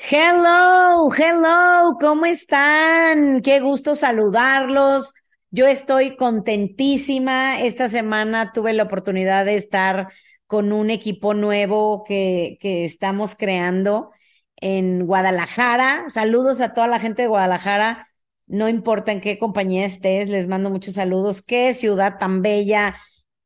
Hello, 0.00 1.10
hello, 1.12 1.96
¿cómo 2.00 2.24
están? 2.26 3.42
Qué 3.42 3.60
gusto 3.60 3.94
saludarlos. 3.94 5.12
Yo 5.50 5.66
estoy 5.66 6.16
contentísima. 6.16 7.60
Esta 7.60 7.88
semana 7.88 8.52
tuve 8.52 8.72
la 8.72 8.84
oportunidad 8.84 9.44
de 9.44 9.56
estar 9.56 10.08
con 10.46 10.72
un 10.72 10.90
equipo 10.90 11.34
nuevo 11.34 12.04
que, 12.04 12.58
que 12.60 12.84
estamos 12.84 13.34
creando 13.34 14.10
en 14.56 15.04
Guadalajara. 15.04 16.04
Saludos 16.08 16.60
a 16.60 16.72
toda 16.74 16.86
la 16.86 17.00
gente 17.00 17.22
de 17.22 17.28
Guadalajara. 17.28 18.06
No 18.46 18.68
importa 18.68 19.12
en 19.12 19.20
qué 19.20 19.38
compañía 19.38 19.84
estés, 19.84 20.28
les 20.28 20.46
mando 20.46 20.70
muchos 20.70 20.94
saludos. 20.94 21.42
Qué 21.42 21.74
ciudad 21.74 22.18
tan 22.18 22.40
bella, 22.40 22.96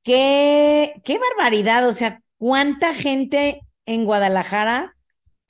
qué, 0.05 0.95
qué 1.05 1.19
barbaridad. 1.19 1.89
O 1.89 1.93
sea, 1.93 2.21
cuánta 2.37 2.95
gente 2.95 3.63
en 3.87 4.05
Guadalajara 4.05 4.95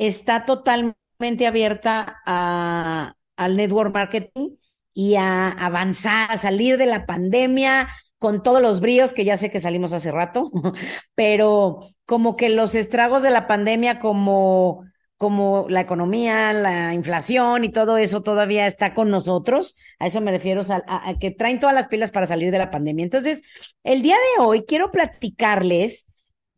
está 0.07 0.45
totalmente 0.45 1.47
abierta 1.47 2.21
al 2.25 3.57
network 3.57 3.95
marketing 3.95 4.57
y 4.95 5.15
a 5.15 5.49
avanzar, 5.49 6.31
a 6.31 6.39
salir 6.39 6.77
de 6.77 6.87
la 6.87 7.07
pandemia 7.07 7.89
con 8.19 8.43
todos 8.43 8.61
los 8.61 8.81
bríos, 8.81 9.13
que 9.13 9.25
ya 9.25 9.37
sé 9.37 9.51
que 9.51 9.61
salimos 9.61 9.93
hace 9.93 10.13
rato, 10.13 10.51
pero 11.15 11.81
como 12.05 12.37
que 12.37 12.49
los 12.49 12.75
estragos 12.75 13.23
de 13.23 13.31
la 13.31 13.47
pandemia, 13.47 13.99
como, 13.99 14.85
como 15.17 15.67
la 15.69 15.81
economía, 15.81 16.53
la 16.53 16.95
inflación 16.95 17.65
y 17.65 17.71
todo 17.71 17.97
eso 17.97 18.23
todavía 18.23 18.67
está 18.67 18.95
con 18.95 19.11
nosotros. 19.11 19.77
A 19.99 20.07
eso 20.07 20.21
me 20.21 20.31
refiero, 20.31 20.63
a, 20.69 21.09
a 21.09 21.19
que 21.19 21.31
traen 21.31 21.59
todas 21.59 21.75
las 21.75 21.89
pilas 21.89 22.13
para 22.13 22.27
salir 22.27 22.51
de 22.51 22.59
la 22.59 22.71
pandemia. 22.71 23.05
Entonces, 23.05 23.43
el 23.83 24.03
día 24.03 24.17
de 24.17 24.45
hoy 24.45 24.65
quiero 24.67 24.91
platicarles 24.91 26.07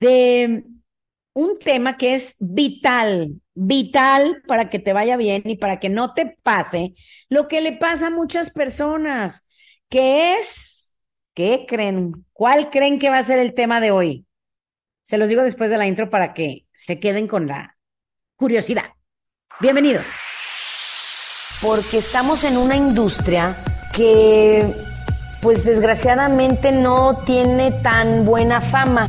de 0.00 0.64
un 1.34 1.58
tema 1.58 1.96
que 1.96 2.14
es 2.14 2.36
vital, 2.38 3.40
vital 3.54 4.42
para 4.46 4.70
que 4.70 4.78
te 4.78 4.92
vaya 4.92 5.16
bien 5.16 5.42
y 5.44 5.56
para 5.56 5.78
que 5.80 5.88
no 5.88 6.14
te 6.14 6.38
pase 6.42 6.94
lo 7.28 7.48
que 7.48 7.60
le 7.60 7.72
pasa 7.72 8.06
a 8.06 8.10
muchas 8.10 8.50
personas, 8.50 9.48
que 9.88 10.38
es, 10.38 10.92
¿qué 11.34 11.66
creen? 11.68 12.24
¿Cuál 12.32 12.70
creen 12.70 12.98
que 12.98 13.10
va 13.10 13.18
a 13.18 13.22
ser 13.22 13.38
el 13.38 13.52
tema 13.52 13.80
de 13.80 13.90
hoy? 13.90 14.26
Se 15.02 15.18
los 15.18 15.28
digo 15.28 15.42
después 15.42 15.70
de 15.70 15.76
la 15.76 15.86
intro 15.86 16.08
para 16.08 16.32
que 16.32 16.66
se 16.72 17.00
queden 17.00 17.26
con 17.26 17.46
la 17.46 17.76
curiosidad. 18.36 18.86
Bienvenidos. 19.60 20.06
Porque 21.60 21.98
estamos 21.98 22.44
en 22.44 22.56
una 22.56 22.76
industria 22.76 23.56
que, 23.94 24.66
pues 25.42 25.64
desgraciadamente, 25.64 26.72
no 26.72 27.24
tiene 27.24 27.72
tan 27.82 28.24
buena 28.24 28.60
fama 28.60 29.08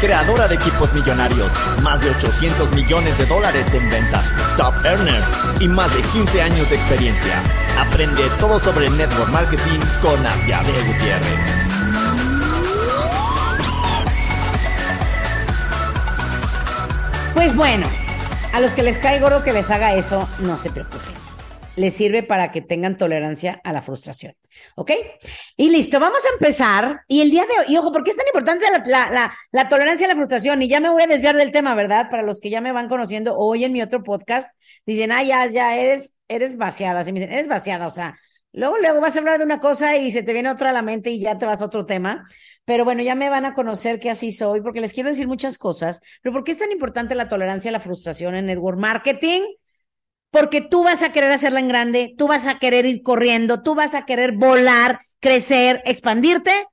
creadora 0.00 0.46
de 0.46 0.54
equipos 0.54 0.92
millonarios, 0.92 1.52
más 1.82 2.00
de 2.00 2.10
800 2.10 2.72
millones 2.72 3.18
de 3.18 3.26
dólares 3.26 3.72
en 3.74 3.88
ventas, 3.90 4.24
top 4.56 4.74
earner 4.84 5.22
y 5.60 5.68
más 5.68 5.92
de 5.94 6.02
15 6.02 6.42
años 6.42 6.70
de 6.70 6.76
experiencia. 6.76 7.42
Aprende 7.78 8.22
todo 8.38 8.60
sobre 8.60 8.88
network 8.90 9.30
marketing 9.30 9.80
con 10.00 10.24
Asiade 10.24 10.72
Gutiérrez. 10.84 11.68
Pues 17.34 17.54
bueno, 17.56 17.88
a 18.52 18.60
los 18.60 18.72
que 18.74 18.82
les 18.82 18.98
cae 18.98 19.20
gordo 19.20 19.42
que 19.42 19.52
les 19.52 19.70
haga 19.70 19.94
eso, 19.94 20.28
no 20.40 20.58
se 20.58 20.70
preocupen. 20.70 21.17
Les 21.78 21.94
sirve 21.94 22.24
para 22.24 22.50
que 22.50 22.60
tengan 22.60 22.96
tolerancia 22.96 23.60
a 23.62 23.72
la 23.72 23.82
frustración. 23.82 24.34
¿Ok? 24.74 24.90
Y 25.56 25.70
listo, 25.70 26.00
vamos 26.00 26.26
a 26.26 26.32
empezar. 26.32 27.02
Y 27.06 27.20
el 27.20 27.30
día 27.30 27.46
de 27.46 27.52
hoy, 27.60 27.74
y 27.74 27.76
ojo, 27.76 27.92
¿por 27.92 28.02
qué 28.02 28.10
es 28.10 28.16
tan 28.16 28.26
importante 28.26 28.66
la, 28.86 29.68
tolerancia 29.68 30.06
a 30.06 30.08
la 30.08 30.16
frustración? 30.16 30.60
Y 30.60 30.68
ya 30.68 30.80
me 30.80 30.90
voy 30.90 31.04
a 31.04 31.06
desviar 31.06 31.36
del 31.36 31.52
tema, 31.52 31.76
¿verdad? 31.76 32.10
Para 32.10 32.24
los 32.24 32.40
que 32.40 32.50
ya 32.50 32.60
me 32.60 32.72
van 32.72 32.88
conociendo 32.88 33.36
hoy 33.36 33.62
en 33.62 33.72
mi 33.72 33.80
otro 33.80 34.02
podcast, 34.02 34.52
dicen, 34.86 35.12
ah, 35.12 35.22
ya, 35.22 35.46
ya, 35.46 35.76
eres, 35.76 36.18
eres 36.26 36.56
vaciada. 36.56 37.00
Así 37.00 37.12
me 37.12 37.20
dicen, 37.20 37.32
eres 37.32 37.46
vaciada. 37.46 37.86
O 37.86 37.90
sea, 37.90 38.18
luego, 38.52 38.76
luego 38.78 39.00
vas 39.00 39.14
a 39.14 39.20
hablar 39.20 39.38
de 39.38 39.44
una 39.44 39.60
cosa 39.60 39.96
y 39.96 40.10
se 40.10 40.24
te 40.24 40.32
viene 40.32 40.50
otra 40.50 40.70
a 40.70 40.72
la 40.72 40.82
mente 40.82 41.10
y 41.10 41.20
ya 41.20 41.38
te 41.38 41.46
vas 41.46 41.62
a 41.62 41.66
otro 41.66 41.86
tema. 41.86 42.24
Pero 42.64 42.84
bueno, 42.84 43.02
ya 43.02 43.14
me 43.14 43.30
van 43.30 43.44
a 43.44 43.54
conocer 43.54 44.00
que 44.00 44.10
así 44.10 44.32
soy, 44.32 44.60
porque 44.60 44.80
les 44.80 44.92
quiero 44.92 45.08
decir 45.08 45.28
muchas 45.28 45.58
cosas. 45.58 46.02
Pero 46.22 46.32
¿por 46.32 46.44
qué 46.44 46.50
es 46.50 46.58
tan 46.58 46.72
importante 46.72 47.14
la 47.14 47.28
tolerancia 47.28 47.70
a 47.70 47.72
la 47.72 47.80
frustración 47.80 48.34
en 48.34 48.46
network 48.46 48.78
marketing? 48.78 49.42
Porque 50.30 50.60
tú 50.60 50.84
vas 50.84 51.02
a 51.02 51.12
querer 51.12 51.32
hacerla 51.32 51.60
en 51.60 51.68
grande, 51.68 52.14
tú 52.16 52.28
vas 52.28 52.46
a 52.46 52.58
querer 52.58 52.86
ir 52.86 53.02
corriendo, 53.02 53.62
tú 53.62 53.74
vas 53.74 53.94
a 53.94 54.04
querer 54.04 54.32
volar, 54.32 55.00
crecer, 55.20 55.82
expandirte 55.84 56.66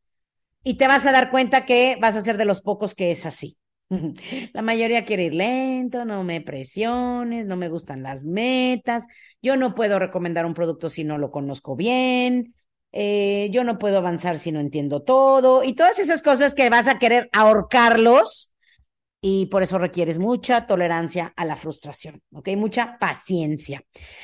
y 0.63 0.75
te 0.75 0.87
vas 0.87 1.05
a 1.05 1.11
dar 1.11 1.31
cuenta 1.31 1.65
que 1.65 1.97
vas 2.01 2.15
a 2.15 2.21
ser 2.21 2.37
de 2.37 2.45
los 2.45 2.61
pocos 2.61 2.95
que 2.95 3.11
es 3.11 3.25
así. 3.25 3.57
La 4.53 4.61
mayoría 4.61 5.05
quiere 5.05 5.25
ir 5.25 5.35
lento, 5.35 6.05
no 6.05 6.23
me 6.23 6.41
presiones, 6.41 7.45
no 7.45 7.55
me 7.55 7.69
gustan 7.69 8.03
las 8.03 8.25
metas, 8.25 9.07
yo 9.41 9.57
no 9.57 9.75
puedo 9.75 9.99
recomendar 9.99 10.45
un 10.45 10.53
producto 10.53 10.89
si 10.89 11.03
no 11.03 11.17
lo 11.17 11.31
conozco 11.31 11.75
bien, 11.75 12.55
eh, 12.91 13.49
yo 13.51 13.63
no 13.63 13.77
puedo 13.77 13.97
avanzar 13.99 14.39
si 14.39 14.51
no 14.51 14.59
entiendo 14.59 15.01
todo 15.01 15.63
y 15.63 15.73
todas 15.73 15.99
esas 15.99 16.23
cosas 16.23 16.53
que 16.55 16.69
vas 16.69 16.87
a 16.87 16.97
querer 16.97 17.29
ahorcarlos 17.31 18.54
y 19.21 19.47
por 19.47 19.63
eso 19.63 19.79
requieres 19.79 20.19
mucha 20.19 20.67
tolerancia 20.67 21.33
a 21.35 21.45
la 21.45 21.55
frustración, 21.55 22.21
¿ok? 22.31 22.49
Mucha 22.57 22.97
paciencia. 22.99 23.81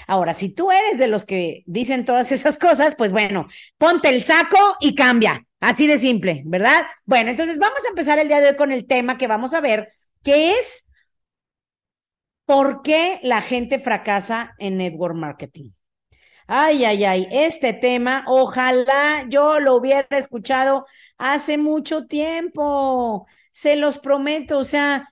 Ahora, 0.07 0.34
si 0.34 0.53
tú 0.53 0.72
eres 0.72 1.00
de 1.00 1.07
los 1.07 1.25
que 1.25 1.63
dicen 1.66 2.06
todas 2.06 2.31
esas 2.31 2.57
cosas, 2.57 2.96
pues 2.96 3.12
bueno, 3.12 3.47
ponte 3.78 4.09
el 4.09 4.22
saco 4.22 4.57
y 4.80 4.94
cambia. 4.96 5.46
Así 5.59 5.88
de 5.88 5.97
simple, 5.97 6.44
¿verdad? 6.46 6.81
Bueno, 7.06 7.30
entonces 7.31 7.57
vamos 7.57 7.85
a 7.85 7.90
empezar 7.90 8.19
el 8.19 8.28
día 8.28 8.41
de 8.41 8.50
hoy 8.50 8.56
con 8.56 8.72
el 8.72 8.88
tema 8.88 9.18
que 9.18 9.28
vamos 9.28 9.53
a 9.53 9.62
ver, 9.62 9.90
que 10.24 10.53
es 10.53 10.88
por 12.46 12.81
qué 12.81 13.19
la 13.24 13.41
gente 13.41 13.80
fracasa 13.80 14.56
en 14.59 14.78
network 14.78 15.16
marketing. 15.16 15.72
Ay, 16.47 16.84
ay, 16.85 17.06
ay, 17.06 17.28
este 17.31 17.74
tema, 17.74 18.25
ojalá 18.28 19.25
yo 19.30 19.59
lo 19.59 19.75
hubiera 19.75 20.06
escuchado 20.18 20.85
hace 21.18 21.57
mucho 21.57 22.07
tiempo 22.07 23.25
se 23.51 23.75
los 23.75 24.00
prometo, 24.00 24.59
o 24.59 24.63
sea, 24.63 25.09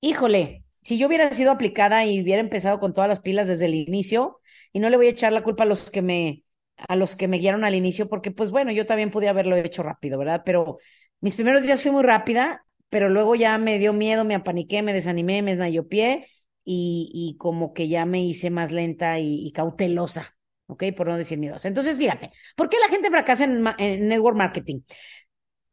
híjole, 0.00 0.64
si 0.82 0.98
yo 0.98 1.06
hubiera 1.06 1.30
sido 1.32 1.50
aplicada 1.50 2.04
y 2.06 2.22
hubiera 2.22 2.40
empezado 2.40 2.80
con 2.80 2.92
todas 2.94 3.08
las 3.08 3.20
pilas 3.20 3.48
desde 3.48 3.66
el 3.66 3.74
inicio, 3.74 4.40
y 4.72 4.80
no 4.80 4.90
le 4.90 4.96
voy 4.96 5.06
a 5.06 5.10
echar 5.10 5.32
la 5.32 5.42
culpa 5.42 5.64
a 5.64 5.66
los 5.66 5.90
que 5.90 6.02
me 6.02 6.44
a 6.76 6.94
los 6.94 7.16
que 7.16 7.26
me 7.26 7.38
guiaron 7.38 7.64
al 7.64 7.74
inicio, 7.74 8.08
porque 8.08 8.30
pues 8.30 8.52
bueno, 8.52 8.70
yo 8.70 8.86
también 8.86 9.10
podía 9.10 9.30
haberlo 9.30 9.56
hecho 9.56 9.82
rápido, 9.82 10.16
¿verdad? 10.16 10.42
Pero 10.44 10.78
mis 11.20 11.34
primeros 11.34 11.64
días 11.64 11.82
fui 11.82 11.90
muy 11.90 12.04
rápida, 12.04 12.64
pero 12.88 13.08
luego 13.08 13.34
ya 13.34 13.58
me 13.58 13.78
dio 13.78 13.92
miedo, 13.92 14.24
me 14.24 14.36
apaniqué, 14.36 14.82
me 14.82 14.92
desanimé, 14.92 15.42
me 15.42 15.82
pie 15.82 16.28
y, 16.64 17.10
y 17.12 17.36
como 17.36 17.72
que 17.72 17.88
ya 17.88 18.06
me 18.06 18.22
hice 18.22 18.50
más 18.50 18.70
lenta 18.70 19.18
y, 19.18 19.50
cautelosa, 19.52 20.36
¿ok? 20.66 20.84
Por 20.96 21.08
no 21.08 21.16
decir 21.16 21.38
miedosa. 21.38 21.66
Entonces, 21.66 21.96
fíjate, 21.96 22.30
¿por 22.56 22.68
qué 22.68 22.78
la 22.78 22.88
gente 22.88 23.10
fracasa 23.10 23.44
en 23.44 24.08
network 24.08 24.36
marketing? 24.36 24.82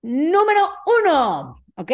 Número 0.01 0.69
uno, 1.01 1.64
¿ok? 1.75 1.91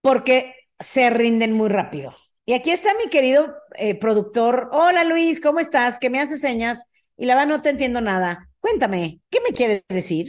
Porque 0.00 0.54
se 0.78 1.10
rinden 1.10 1.52
muy 1.52 1.68
rápido. 1.68 2.14
Y 2.46 2.54
aquí 2.54 2.70
está 2.70 2.94
mi 2.94 3.10
querido 3.10 3.54
eh, 3.76 3.94
productor. 3.94 4.70
Hola 4.72 5.04
Luis, 5.04 5.40
¿cómo 5.40 5.60
estás? 5.60 5.98
Que 5.98 6.10
me 6.10 6.20
hace 6.20 6.38
señas 6.38 6.84
y 7.16 7.26
la 7.26 7.34
verdad 7.34 7.48
no 7.48 7.62
te 7.62 7.70
entiendo 7.70 8.00
nada. 8.00 8.48
Cuéntame, 8.60 9.20
¿qué 9.30 9.40
me 9.40 9.54
quieres 9.54 9.82
decir? 9.88 10.28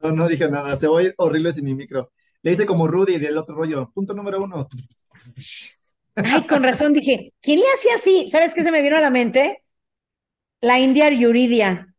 No, 0.00 0.10
no 0.10 0.28
dije 0.28 0.48
nada, 0.48 0.78
te 0.78 0.86
voy 0.86 1.12
horrible 1.16 1.52
sin 1.52 1.64
mi 1.64 1.74
micro. 1.74 2.12
Le 2.42 2.52
hice 2.52 2.66
como 2.66 2.86
Rudy 2.86 3.18
del 3.18 3.38
otro 3.38 3.54
rollo. 3.54 3.90
Punto 3.94 4.14
número 4.14 4.42
uno. 4.42 4.68
Ay, 6.16 6.46
con 6.46 6.62
razón 6.62 6.92
dije, 6.92 7.32
¿quién 7.40 7.60
le 7.60 7.66
hacía 7.74 7.94
así? 7.94 8.26
¿Sabes 8.26 8.54
qué 8.54 8.62
se 8.62 8.70
me 8.70 8.82
vino 8.82 8.96
a 8.96 9.00
la 9.00 9.10
mente? 9.10 9.62
La 10.60 10.78
India 10.78 11.10
Yuridia. 11.10 11.93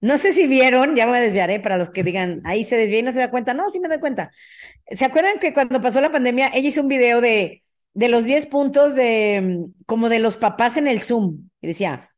No 0.00 0.16
sé 0.18 0.32
si 0.32 0.46
vieron, 0.46 0.96
ya 0.96 1.06
me 1.06 1.20
desviaré 1.20 1.60
para 1.60 1.76
los 1.76 1.90
que 1.90 2.02
digan, 2.02 2.40
ahí 2.44 2.64
se 2.64 2.76
desvía 2.76 3.00
y 3.00 3.02
no 3.02 3.12
se 3.12 3.20
da 3.20 3.30
cuenta. 3.30 3.52
No, 3.54 3.68
sí 3.68 3.80
me 3.80 3.88
doy 3.88 4.00
cuenta. 4.00 4.30
¿Se 4.90 5.04
acuerdan 5.04 5.38
que 5.38 5.52
cuando 5.52 5.80
pasó 5.80 6.00
la 6.00 6.10
pandemia, 6.12 6.48
ella 6.54 6.68
hizo 6.68 6.80
un 6.82 6.88
video 6.88 7.20
de, 7.20 7.62
de 7.94 8.08
los 8.08 8.24
10 8.24 8.46
puntos 8.46 8.94
de, 8.94 9.66
como 9.86 10.08
de 10.08 10.18
los 10.18 10.36
papás 10.38 10.76
en 10.78 10.88
el 10.88 11.02
Zoom? 11.02 11.50
Y 11.60 11.66
decía, 11.66 12.10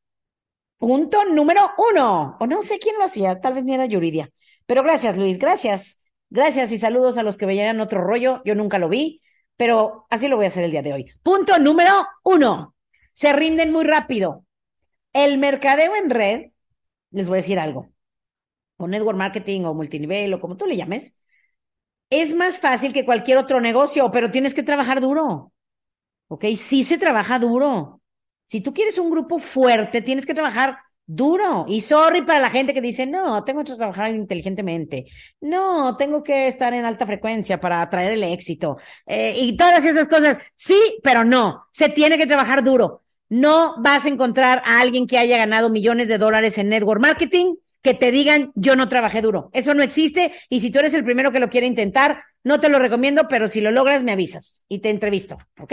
punto 0.78 1.24
número 1.26 1.62
uno. 1.92 2.36
O 2.40 2.46
no 2.46 2.62
sé 2.62 2.78
quién 2.78 2.96
lo 2.98 3.04
hacía, 3.04 3.40
tal 3.40 3.54
vez 3.54 3.64
ni 3.64 3.74
era 3.74 3.86
Yuridia. 3.86 4.30
Pero 4.66 4.82
gracias, 4.82 5.16
Luis, 5.16 5.38
gracias. 5.38 6.02
Gracias 6.30 6.72
y 6.72 6.78
saludos 6.78 7.18
a 7.18 7.22
los 7.22 7.36
que 7.36 7.46
veían 7.46 7.80
otro 7.80 8.02
rollo. 8.02 8.42
Yo 8.44 8.54
nunca 8.54 8.78
lo 8.78 8.88
vi, 8.88 9.22
pero 9.56 10.06
así 10.10 10.28
lo 10.28 10.36
voy 10.36 10.46
a 10.46 10.48
hacer 10.48 10.64
el 10.64 10.70
día 10.70 10.82
de 10.82 10.92
hoy. 10.94 11.12
Punto 11.22 11.58
número 11.58 12.06
uno. 12.24 12.74
Se 13.12 13.32
rinden 13.32 13.72
muy 13.72 13.84
rápido. 13.84 14.44
el 15.12 15.38
mercadeo 15.38 15.94
en 15.96 16.10
red, 16.10 16.51
les 17.12 17.28
voy 17.28 17.36
a 17.36 17.42
decir 17.42 17.58
algo, 17.58 17.88
o 18.76 18.88
network 18.88 19.18
marketing 19.18 19.62
o 19.64 19.74
multinivel 19.74 20.34
o 20.34 20.40
como 20.40 20.56
tú 20.56 20.66
le 20.66 20.76
llames, 20.76 21.22
es 22.10 22.34
más 22.34 22.60
fácil 22.60 22.92
que 22.92 23.06
cualquier 23.06 23.38
otro 23.38 23.60
negocio, 23.60 24.10
pero 24.12 24.30
tienes 24.30 24.54
que 24.54 24.62
trabajar 24.62 25.00
duro. 25.00 25.52
¿Ok? 26.28 26.44
Sí 26.56 26.84
se 26.84 26.98
trabaja 26.98 27.38
duro. 27.38 28.02
Si 28.44 28.60
tú 28.60 28.74
quieres 28.74 28.98
un 28.98 29.10
grupo 29.10 29.38
fuerte, 29.38 30.02
tienes 30.02 30.26
que 30.26 30.34
trabajar 30.34 30.78
duro. 31.06 31.64
Y 31.68 31.80
sorry 31.80 32.22
para 32.22 32.40
la 32.40 32.50
gente 32.50 32.74
que 32.74 32.80
dice, 32.80 33.06
no, 33.06 33.44
tengo 33.44 33.64
que 33.64 33.74
trabajar 33.74 34.10
inteligentemente. 34.10 35.06
No, 35.40 35.96
tengo 35.96 36.22
que 36.22 36.48
estar 36.48 36.72
en 36.74 36.84
alta 36.84 37.06
frecuencia 37.06 37.60
para 37.60 37.82
atraer 37.82 38.12
el 38.12 38.24
éxito. 38.24 38.76
Eh, 39.06 39.34
y 39.38 39.56
todas 39.56 39.84
esas 39.84 40.08
cosas. 40.08 40.38
Sí, 40.54 40.98
pero 41.02 41.24
no. 41.24 41.66
Se 41.70 41.88
tiene 41.88 42.18
que 42.18 42.26
trabajar 42.26 42.62
duro. 42.64 43.01
No 43.32 43.76
vas 43.78 44.04
a 44.04 44.10
encontrar 44.10 44.60
a 44.66 44.80
alguien 44.80 45.06
que 45.06 45.16
haya 45.16 45.38
ganado 45.38 45.70
millones 45.70 46.06
de 46.08 46.18
dólares 46.18 46.58
en 46.58 46.68
network 46.68 47.00
marketing 47.00 47.54
que 47.80 47.94
te 47.94 48.10
digan 48.10 48.52
yo 48.56 48.76
no 48.76 48.90
trabajé 48.90 49.22
duro. 49.22 49.48
Eso 49.54 49.72
no 49.72 49.82
existe 49.82 50.32
y 50.50 50.60
si 50.60 50.70
tú 50.70 50.80
eres 50.80 50.92
el 50.92 51.02
primero 51.02 51.32
que 51.32 51.40
lo 51.40 51.48
quiere 51.48 51.66
intentar, 51.66 52.24
no 52.44 52.60
te 52.60 52.68
lo 52.68 52.78
recomiendo, 52.78 53.28
pero 53.28 53.48
si 53.48 53.62
lo 53.62 53.70
logras 53.70 54.02
me 54.02 54.12
avisas 54.12 54.64
y 54.68 54.80
te 54.80 54.90
entrevisto, 54.90 55.38
¿ok? 55.58 55.72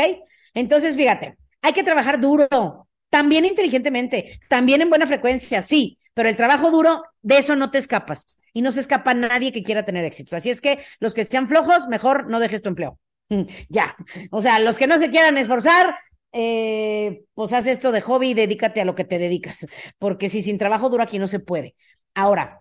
Entonces, 0.54 0.96
fíjate, 0.96 1.36
hay 1.62 1.74
que 1.74 1.84
trabajar 1.84 2.22
duro, 2.22 2.88
también 3.10 3.44
inteligentemente, 3.44 4.40
también 4.48 4.82
en 4.82 4.88
buena 4.88 5.06
frecuencia, 5.06 5.62
sí, 5.62 6.00
pero 6.14 6.30
el 6.30 6.38
trabajo 6.38 6.72
duro, 6.72 7.04
de 7.22 7.40
eso 7.40 7.58
no 7.58 7.72
te 7.72 7.78
escapas 7.78 8.40
y 8.54 8.62
no 8.62 8.72
se 8.72 8.80
escapa 8.80 9.14
nadie 9.14 9.52
que 9.52 9.64
quiera 9.64 9.84
tener 9.84 10.06
éxito. 10.06 10.38
Así 10.38 10.50
es 10.50 10.62
que 10.62 10.80
los 11.02 11.14
que 11.14 11.26
sean 11.26 11.50
flojos, 11.50 11.90
mejor 11.90 12.30
no 12.30 12.40
dejes 12.40 12.62
tu 12.62 12.70
empleo. 12.70 12.98
Ya, 13.70 13.96
o 14.32 14.42
sea, 14.42 14.60
los 14.60 14.78
que 14.78 14.88
no 14.88 14.98
se 14.98 15.10
quieran 15.10 15.38
esforzar, 15.38 15.96
eh, 16.32 17.24
pues 17.34 17.54
haz 17.54 17.68
esto 17.68 17.92
de 17.92 18.02
hobby 18.02 18.32
y 18.32 18.34
dedícate 18.34 18.82
a 18.82 18.86
lo 18.86 18.96
que 18.96 19.06
te 19.06 19.18
dedicas, 19.20 19.68
porque 20.00 20.30
si 20.30 20.42
sin 20.42 20.58
trabajo 20.58 20.90
duro 20.90 21.04
aquí 21.04 21.20
no 21.20 21.28
se 21.28 21.40
puede. 21.40 21.76
Ahora, 22.16 22.60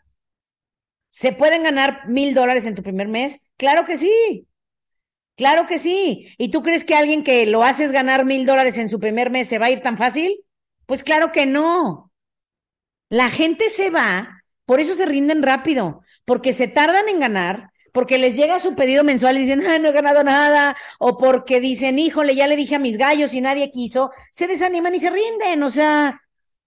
¿se 1.10 1.32
pueden 1.32 1.62
ganar 1.62 2.08
mil 2.08 2.34
dólares 2.34 2.66
en 2.66 2.74
tu 2.74 2.82
primer 2.82 3.08
mes? 3.08 3.40
Claro 3.56 3.84
que 3.84 3.96
sí. 3.96 4.46
Claro 5.36 5.66
que 5.66 5.78
sí. 5.78 6.28
¿Y 6.38 6.50
tú 6.50 6.62
crees 6.62 6.84
que 6.84 6.94
alguien 6.94 7.24
que 7.24 7.46
lo 7.46 7.64
haces 7.64 7.92
ganar 7.92 8.24
mil 8.24 8.46
dólares 8.46 8.78
en 8.78 8.88
su 8.88 9.00
primer 9.00 9.30
mes 9.30 9.48
se 9.48 9.58
va 9.58 9.66
a 9.66 9.70
ir 9.70 9.82
tan 9.82 9.98
fácil? 9.98 10.40
Pues 10.86 11.04
claro 11.04 11.32
que 11.32 11.46
no. 11.46 12.12
La 13.10 13.30
gente 13.30 13.70
se 13.70 13.90
va, 13.90 14.44
por 14.66 14.80
eso 14.80 14.94
se 14.94 15.06
rinden 15.06 15.42
rápido, 15.42 16.02
porque 16.24 16.52
se 16.52 16.68
tardan 16.68 17.08
en 17.08 17.20
ganar, 17.20 17.70
porque 17.98 18.16
les 18.16 18.36
llega 18.36 18.60
su 18.60 18.76
pedido 18.76 19.02
mensual 19.02 19.36
y 19.36 19.40
dicen, 19.40 19.66
ay, 19.66 19.80
no 19.80 19.88
he 19.88 19.92
ganado 19.92 20.22
nada, 20.22 20.76
o 21.00 21.18
porque 21.18 21.58
dicen, 21.58 21.98
híjole, 21.98 22.36
ya 22.36 22.46
le 22.46 22.54
dije 22.54 22.76
a 22.76 22.78
mis 22.78 22.96
gallos 22.96 23.34
y 23.34 23.40
nadie 23.40 23.72
quiso, 23.72 24.12
se 24.30 24.46
desaniman 24.46 24.94
y 24.94 25.00
se 25.00 25.10
rinden. 25.10 25.60
O 25.64 25.68
sea, 25.68 26.22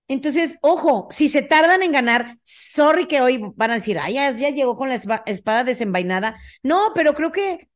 entonces, 0.10 0.58
ojo, 0.62 1.08
si 1.10 1.30
se 1.30 1.42
tardan 1.42 1.84
en 1.84 1.94
ganar, 1.94 2.38
sorry 2.44 3.08
que 3.08 3.22
hoy 3.22 3.42
van 3.56 3.72
a 3.72 3.76
decir, 3.76 3.98
ay, 3.98 4.16
ya 4.16 4.50
llegó 4.50 4.76
con 4.76 4.90
la 4.90 4.96
espada 4.96 5.64
desenvainada. 5.64 6.36
No, 6.64 6.92
pero 6.94 7.14
creo 7.14 7.32
que, 7.32 7.70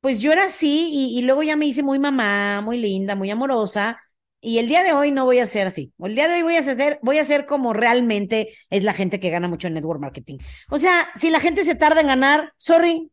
pues 0.00 0.20
yo 0.20 0.32
era 0.32 0.46
así 0.46 1.14
y, 1.16 1.22
luego 1.22 1.44
ya 1.44 1.54
me 1.54 1.66
hice 1.66 1.84
muy 1.84 2.00
mamá, 2.00 2.60
muy 2.60 2.76
linda, 2.76 3.14
muy 3.14 3.30
amorosa. 3.30 4.00
Y 4.46 4.60
el 4.60 4.68
día 4.68 4.84
de 4.84 4.92
hoy 4.92 5.10
no 5.10 5.24
voy 5.24 5.40
a 5.40 5.44
ser 5.44 5.66
así. 5.66 5.92
El 5.98 6.14
día 6.14 6.28
de 6.28 6.34
hoy 6.34 6.42
voy 6.42 6.56
a 6.56 6.62
ser, 6.62 7.00
voy 7.02 7.18
a 7.18 7.46
como 7.46 7.72
realmente 7.72 8.54
es 8.70 8.84
la 8.84 8.92
gente 8.92 9.18
que 9.18 9.30
gana 9.30 9.48
mucho 9.48 9.66
en 9.66 9.74
network 9.74 10.00
marketing. 10.00 10.38
O 10.70 10.78
sea, 10.78 11.10
si 11.16 11.30
la 11.30 11.40
gente 11.40 11.64
se 11.64 11.74
tarda 11.74 12.00
en 12.00 12.06
ganar, 12.06 12.52
sorry, 12.56 13.10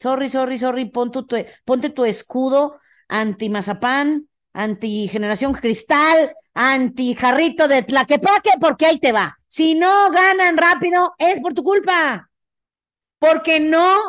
sorry, 0.00 0.28
sorry, 0.28 0.58
sorry, 0.58 0.86
ponte 0.86 1.22
tu, 1.22 1.36
ponte 1.64 1.90
tu 1.90 2.04
escudo 2.04 2.80
anti 3.06 3.48
mazapán, 3.48 4.28
anti 4.52 5.06
generación 5.06 5.52
cristal, 5.52 6.34
anti 6.52 7.14
jarrito 7.14 7.68
de 7.68 7.84
tlaquepaque, 7.84 8.50
porque 8.60 8.86
ahí 8.86 8.98
te 8.98 9.12
va. 9.12 9.38
Si 9.46 9.76
no 9.76 10.10
ganan 10.10 10.56
rápido, 10.56 11.14
es 11.16 11.38
por 11.38 11.54
tu 11.54 11.62
culpa. 11.62 12.28
Porque 13.20 13.60
no 13.60 14.00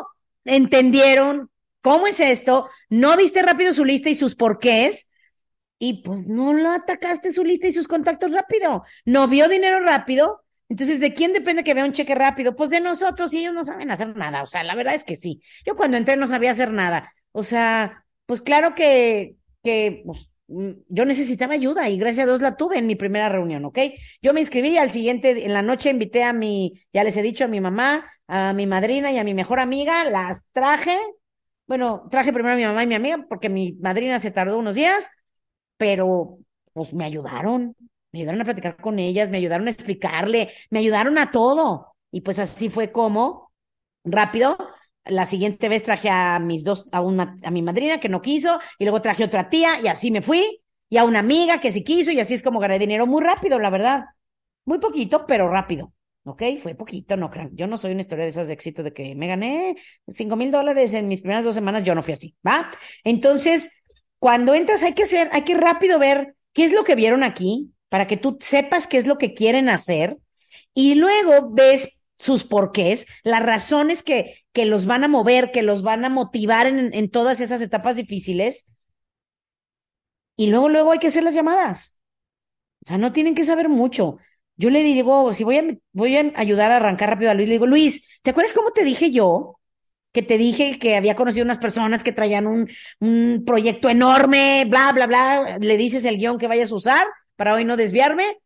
entendieron 0.44 1.52
cómo 1.82 2.08
es 2.08 2.18
esto, 2.18 2.68
no 2.88 3.16
viste 3.16 3.42
rápido 3.42 3.72
su 3.72 3.84
lista 3.84 4.10
y 4.10 4.16
sus 4.16 4.34
porqués, 4.34 5.08
y 5.78 6.02
pues 6.02 6.26
no 6.26 6.52
lo 6.52 6.70
atacaste 6.70 7.30
su 7.30 7.44
lista 7.44 7.66
y 7.66 7.72
sus 7.72 7.88
contactos 7.88 8.32
rápido. 8.32 8.82
No 9.04 9.28
vio 9.28 9.48
dinero 9.48 9.80
rápido. 9.80 10.42
Entonces, 10.68 11.00
¿de 11.00 11.14
quién 11.14 11.32
depende 11.32 11.62
que 11.62 11.74
vea 11.74 11.84
un 11.84 11.92
cheque 11.92 12.14
rápido? 12.14 12.56
Pues 12.56 12.70
de 12.70 12.80
nosotros, 12.80 13.32
y 13.32 13.38
ellos 13.38 13.54
no 13.54 13.62
saben 13.62 13.90
hacer 13.90 14.16
nada. 14.16 14.42
O 14.42 14.46
sea, 14.46 14.64
la 14.64 14.74
verdad 14.74 14.94
es 14.94 15.04
que 15.04 15.16
sí. 15.16 15.40
Yo 15.64 15.76
cuando 15.76 15.96
entré 15.96 16.16
no 16.16 16.26
sabía 16.26 16.50
hacer 16.50 16.72
nada. 16.72 17.12
O 17.32 17.42
sea, 17.42 18.04
pues 18.26 18.40
claro 18.40 18.74
que, 18.74 19.36
que 19.62 20.02
pues, 20.04 20.36
Mm, 20.48 20.70
yo 20.88 21.04
necesitaba 21.04 21.54
ayuda 21.54 21.88
y 21.88 21.98
gracias 21.98 22.24
a 22.24 22.26
Dios 22.26 22.40
la 22.40 22.56
tuve 22.56 22.78
en 22.78 22.86
mi 22.86 22.94
primera 22.94 23.28
reunión, 23.28 23.64
¿ok? 23.64 23.78
Yo 24.22 24.32
me 24.32 24.40
inscribí 24.40 24.76
al 24.78 24.90
siguiente, 24.92 25.44
en 25.44 25.52
la 25.52 25.62
noche 25.62 25.90
invité 25.90 26.22
a 26.22 26.32
mi, 26.32 26.80
ya 26.92 27.02
les 27.02 27.16
he 27.16 27.22
dicho, 27.22 27.44
a 27.44 27.48
mi 27.48 27.60
mamá, 27.60 28.06
a 28.28 28.52
mi 28.52 28.66
madrina 28.66 29.10
y 29.12 29.18
a 29.18 29.24
mi 29.24 29.34
mejor 29.34 29.58
amiga, 29.60 30.04
las 30.04 30.46
traje. 30.52 30.96
Bueno, 31.66 32.06
traje 32.10 32.32
primero 32.32 32.54
a 32.54 32.58
mi 32.58 32.64
mamá 32.64 32.84
y 32.84 32.86
mi 32.86 32.94
amiga 32.94 33.26
porque 33.28 33.48
mi 33.48 33.72
madrina 33.80 34.20
se 34.20 34.30
tardó 34.30 34.58
unos 34.58 34.76
días, 34.76 35.08
pero 35.76 36.38
pues 36.72 36.92
me 36.92 37.04
ayudaron, 37.04 37.76
me 38.12 38.20
ayudaron 38.20 38.40
a 38.40 38.44
platicar 38.44 38.76
con 38.76 38.98
ellas, 38.98 39.30
me 39.30 39.38
ayudaron 39.38 39.66
a 39.68 39.70
explicarle, 39.70 40.50
me 40.70 40.80
ayudaron 40.80 41.18
a 41.18 41.30
todo. 41.30 41.94
Y 42.10 42.20
pues 42.22 42.38
así 42.38 42.68
fue 42.68 42.92
como, 42.92 43.52
rápido, 44.04 44.56
la 45.04 45.24
siguiente 45.24 45.68
vez 45.68 45.82
traje 45.82 46.08
a 46.10 46.38
mis 46.38 46.64
dos, 46.64 46.86
a 46.92 47.00
una, 47.00 47.36
a 47.42 47.50
mi 47.50 47.62
madrina 47.62 48.00
que 48.00 48.08
no 48.08 48.22
quiso, 48.22 48.58
y 48.78 48.84
luego 48.84 49.02
traje 49.02 49.24
otra 49.24 49.48
tía, 49.48 49.80
y 49.80 49.88
así 49.88 50.10
me 50.10 50.22
fui, 50.22 50.62
y 50.88 50.96
a 50.96 51.04
una 51.04 51.20
amiga 51.20 51.60
que 51.60 51.72
sí 51.72 51.84
quiso, 51.84 52.12
y 52.12 52.20
así 52.20 52.34
es 52.34 52.42
como 52.42 52.60
gané 52.60 52.78
dinero 52.78 53.06
muy 53.06 53.22
rápido, 53.22 53.58
la 53.58 53.70
verdad. 53.70 54.04
Muy 54.64 54.78
poquito, 54.78 55.26
pero 55.26 55.48
rápido. 55.48 55.92
¿Ok? 56.24 56.42
Fue 56.60 56.74
poquito, 56.74 57.16
no 57.16 57.30
crean. 57.30 57.50
Yo 57.54 57.68
no 57.68 57.78
soy 57.78 57.92
una 57.92 58.00
historia 58.00 58.24
de 58.24 58.30
esas 58.30 58.48
de 58.48 58.54
éxito 58.54 58.82
de 58.82 58.92
que 58.92 59.14
me 59.14 59.28
gané 59.28 59.76
cinco 60.08 60.34
mil 60.34 60.50
dólares 60.50 60.92
en 60.94 61.06
mis 61.06 61.20
primeras 61.20 61.44
dos 61.44 61.54
semanas. 61.54 61.84
Yo 61.84 61.94
no 61.94 62.02
fui 62.02 62.14
así, 62.14 62.34
¿va? 62.44 62.68
Entonces, 63.04 63.84
cuando 64.18 64.54
entras, 64.54 64.82
hay 64.82 64.94
que 64.94 65.04
hacer, 65.04 65.28
hay 65.32 65.42
que 65.42 65.54
rápido 65.54 65.98
ver 65.98 66.36
qué 66.52 66.64
es 66.64 66.72
lo 66.72 66.84
que 66.84 66.94
vieron 66.94 67.22
aquí 67.22 67.72
para 67.88 68.06
que 68.06 68.16
tú 68.16 68.38
sepas 68.40 68.86
qué 68.86 68.96
es 68.98 69.06
lo 69.06 69.18
que 69.18 69.34
quieren 69.34 69.68
hacer 69.68 70.18
y 70.74 70.94
luego 70.94 71.50
ves 71.52 72.04
sus 72.18 72.44
porqués, 72.44 73.06
las 73.24 73.42
razones 73.42 74.02
que, 74.02 74.42
que 74.52 74.64
los 74.64 74.86
van 74.86 75.04
a 75.04 75.08
mover, 75.08 75.50
que 75.52 75.62
los 75.62 75.82
van 75.82 76.04
a 76.04 76.08
motivar 76.08 76.66
en, 76.66 76.94
en 76.94 77.10
todas 77.10 77.40
esas 77.40 77.60
etapas 77.62 77.96
difíciles. 77.96 78.72
Y 80.36 80.48
luego, 80.48 80.68
luego 80.68 80.92
hay 80.92 80.98
que 80.98 81.06
hacer 81.08 81.22
las 81.24 81.34
llamadas. 81.34 82.00
O 82.86 82.88
sea, 82.88 82.98
no 82.98 83.12
tienen 83.12 83.34
que 83.34 83.44
saber 83.44 83.68
mucho. 83.68 84.18
Yo 84.56 84.70
le 84.70 84.82
digo, 84.84 85.34
si 85.34 85.44
voy 85.44 85.58
a, 85.58 85.78
voy 85.92 86.16
a 86.16 86.32
ayudar 86.36 86.72
a 86.72 86.76
arrancar 86.78 87.10
rápido 87.10 87.30
a 87.30 87.34
Luis, 87.34 87.48
le 87.48 87.54
digo, 87.54 87.66
Luis, 87.66 88.08
¿te 88.22 88.30
acuerdas 88.30 88.54
cómo 88.54 88.72
te 88.72 88.84
dije 88.84 89.10
yo? 89.12 89.60
Que 90.16 90.22
te 90.22 90.38
dije 90.38 90.78
que 90.78 90.96
había 90.96 91.14
conocido 91.14 91.44
unas 91.44 91.58
personas 91.58 92.02
que 92.02 92.10
traían 92.10 92.46
un, 92.46 92.70
un 93.00 93.42
proyecto 93.46 93.90
enorme, 93.90 94.64
bla, 94.66 94.90
bla, 94.92 95.06
bla. 95.06 95.58
Le 95.60 95.76
dices 95.76 96.06
el 96.06 96.16
guion 96.16 96.38
que 96.38 96.46
vayas 96.46 96.72
a 96.72 96.74
usar 96.74 97.06
para 97.36 97.52
hoy 97.52 97.66
no 97.66 97.76
desviarme. 97.76 98.38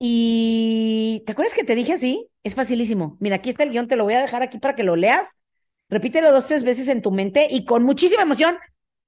Y 0.00 1.22
¿te 1.24 1.30
acuerdas 1.30 1.54
que 1.54 1.62
te 1.62 1.76
dije 1.76 1.92
así? 1.92 2.26
Es 2.42 2.56
facilísimo. 2.56 3.16
Mira, 3.20 3.36
aquí 3.36 3.48
está 3.48 3.62
el 3.62 3.70
guion, 3.70 3.86
te 3.86 3.94
lo 3.94 4.02
voy 4.02 4.14
a 4.14 4.22
dejar 4.22 4.42
aquí 4.42 4.58
para 4.58 4.74
que 4.74 4.82
lo 4.82 4.96
leas. 4.96 5.40
Repítelo 5.88 6.32
dos, 6.32 6.48
tres 6.48 6.64
veces 6.64 6.88
en 6.88 7.00
tu 7.00 7.12
mente 7.12 7.46
y 7.48 7.64
con 7.64 7.84
muchísima 7.84 8.22
emoción, 8.22 8.56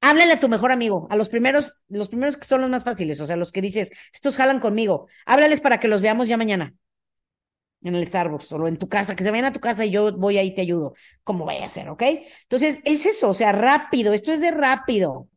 háblale 0.00 0.34
a 0.34 0.38
tu 0.38 0.48
mejor 0.48 0.70
amigo, 0.70 1.08
a 1.10 1.16
los 1.16 1.28
primeros, 1.28 1.82
los 1.88 2.08
primeros 2.08 2.36
que 2.36 2.44
son 2.44 2.60
los 2.60 2.70
más 2.70 2.84
fáciles, 2.84 3.20
o 3.20 3.26
sea, 3.26 3.34
los 3.34 3.50
que 3.50 3.62
dices, 3.62 3.90
estos 4.12 4.36
jalan 4.36 4.60
conmigo. 4.60 5.08
Háblales 5.24 5.60
para 5.60 5.80
que 5.80 5.88
los 5.88 6.02
veamos 6.02 6.28
ya 6.28 6.36
mañana 6.36 6.72
en 7.82 7.94
el 7.94 8.04
Starbucks 8.04 8.52
o 8.52 8.66
en 8.68 8.78
tu 8.78 8.88
casa, 8.88 9.14
que 9.14 9.24
se 9.24 9.30
vayan 9.30 9.46
a 9.46 9.52
tu 9.52 9.60
casa 9.60 9.84
y 9.84 9.90
yo 9.90 10.16
voy 10.16 10.38
ahí 10.38 10.54
te 10.54 10.62
ayudo, 10.62 10.94
como 11.24 11.44
vaya 11.44 11.64
a 11.64 11.68
ser, 11.68 11.88
¿ok? 11.88 12.02
Entonces, 12.42 12.80
es 12.84 13.06
eso, 13.06 13.28
o 13.28 13.34
sea, 13.34 13.52
rápido, 13.52 14.12
esto 14.12 14.32
es 14.32 14.40
de 14.40 14.50
rápido. 14.50 15.28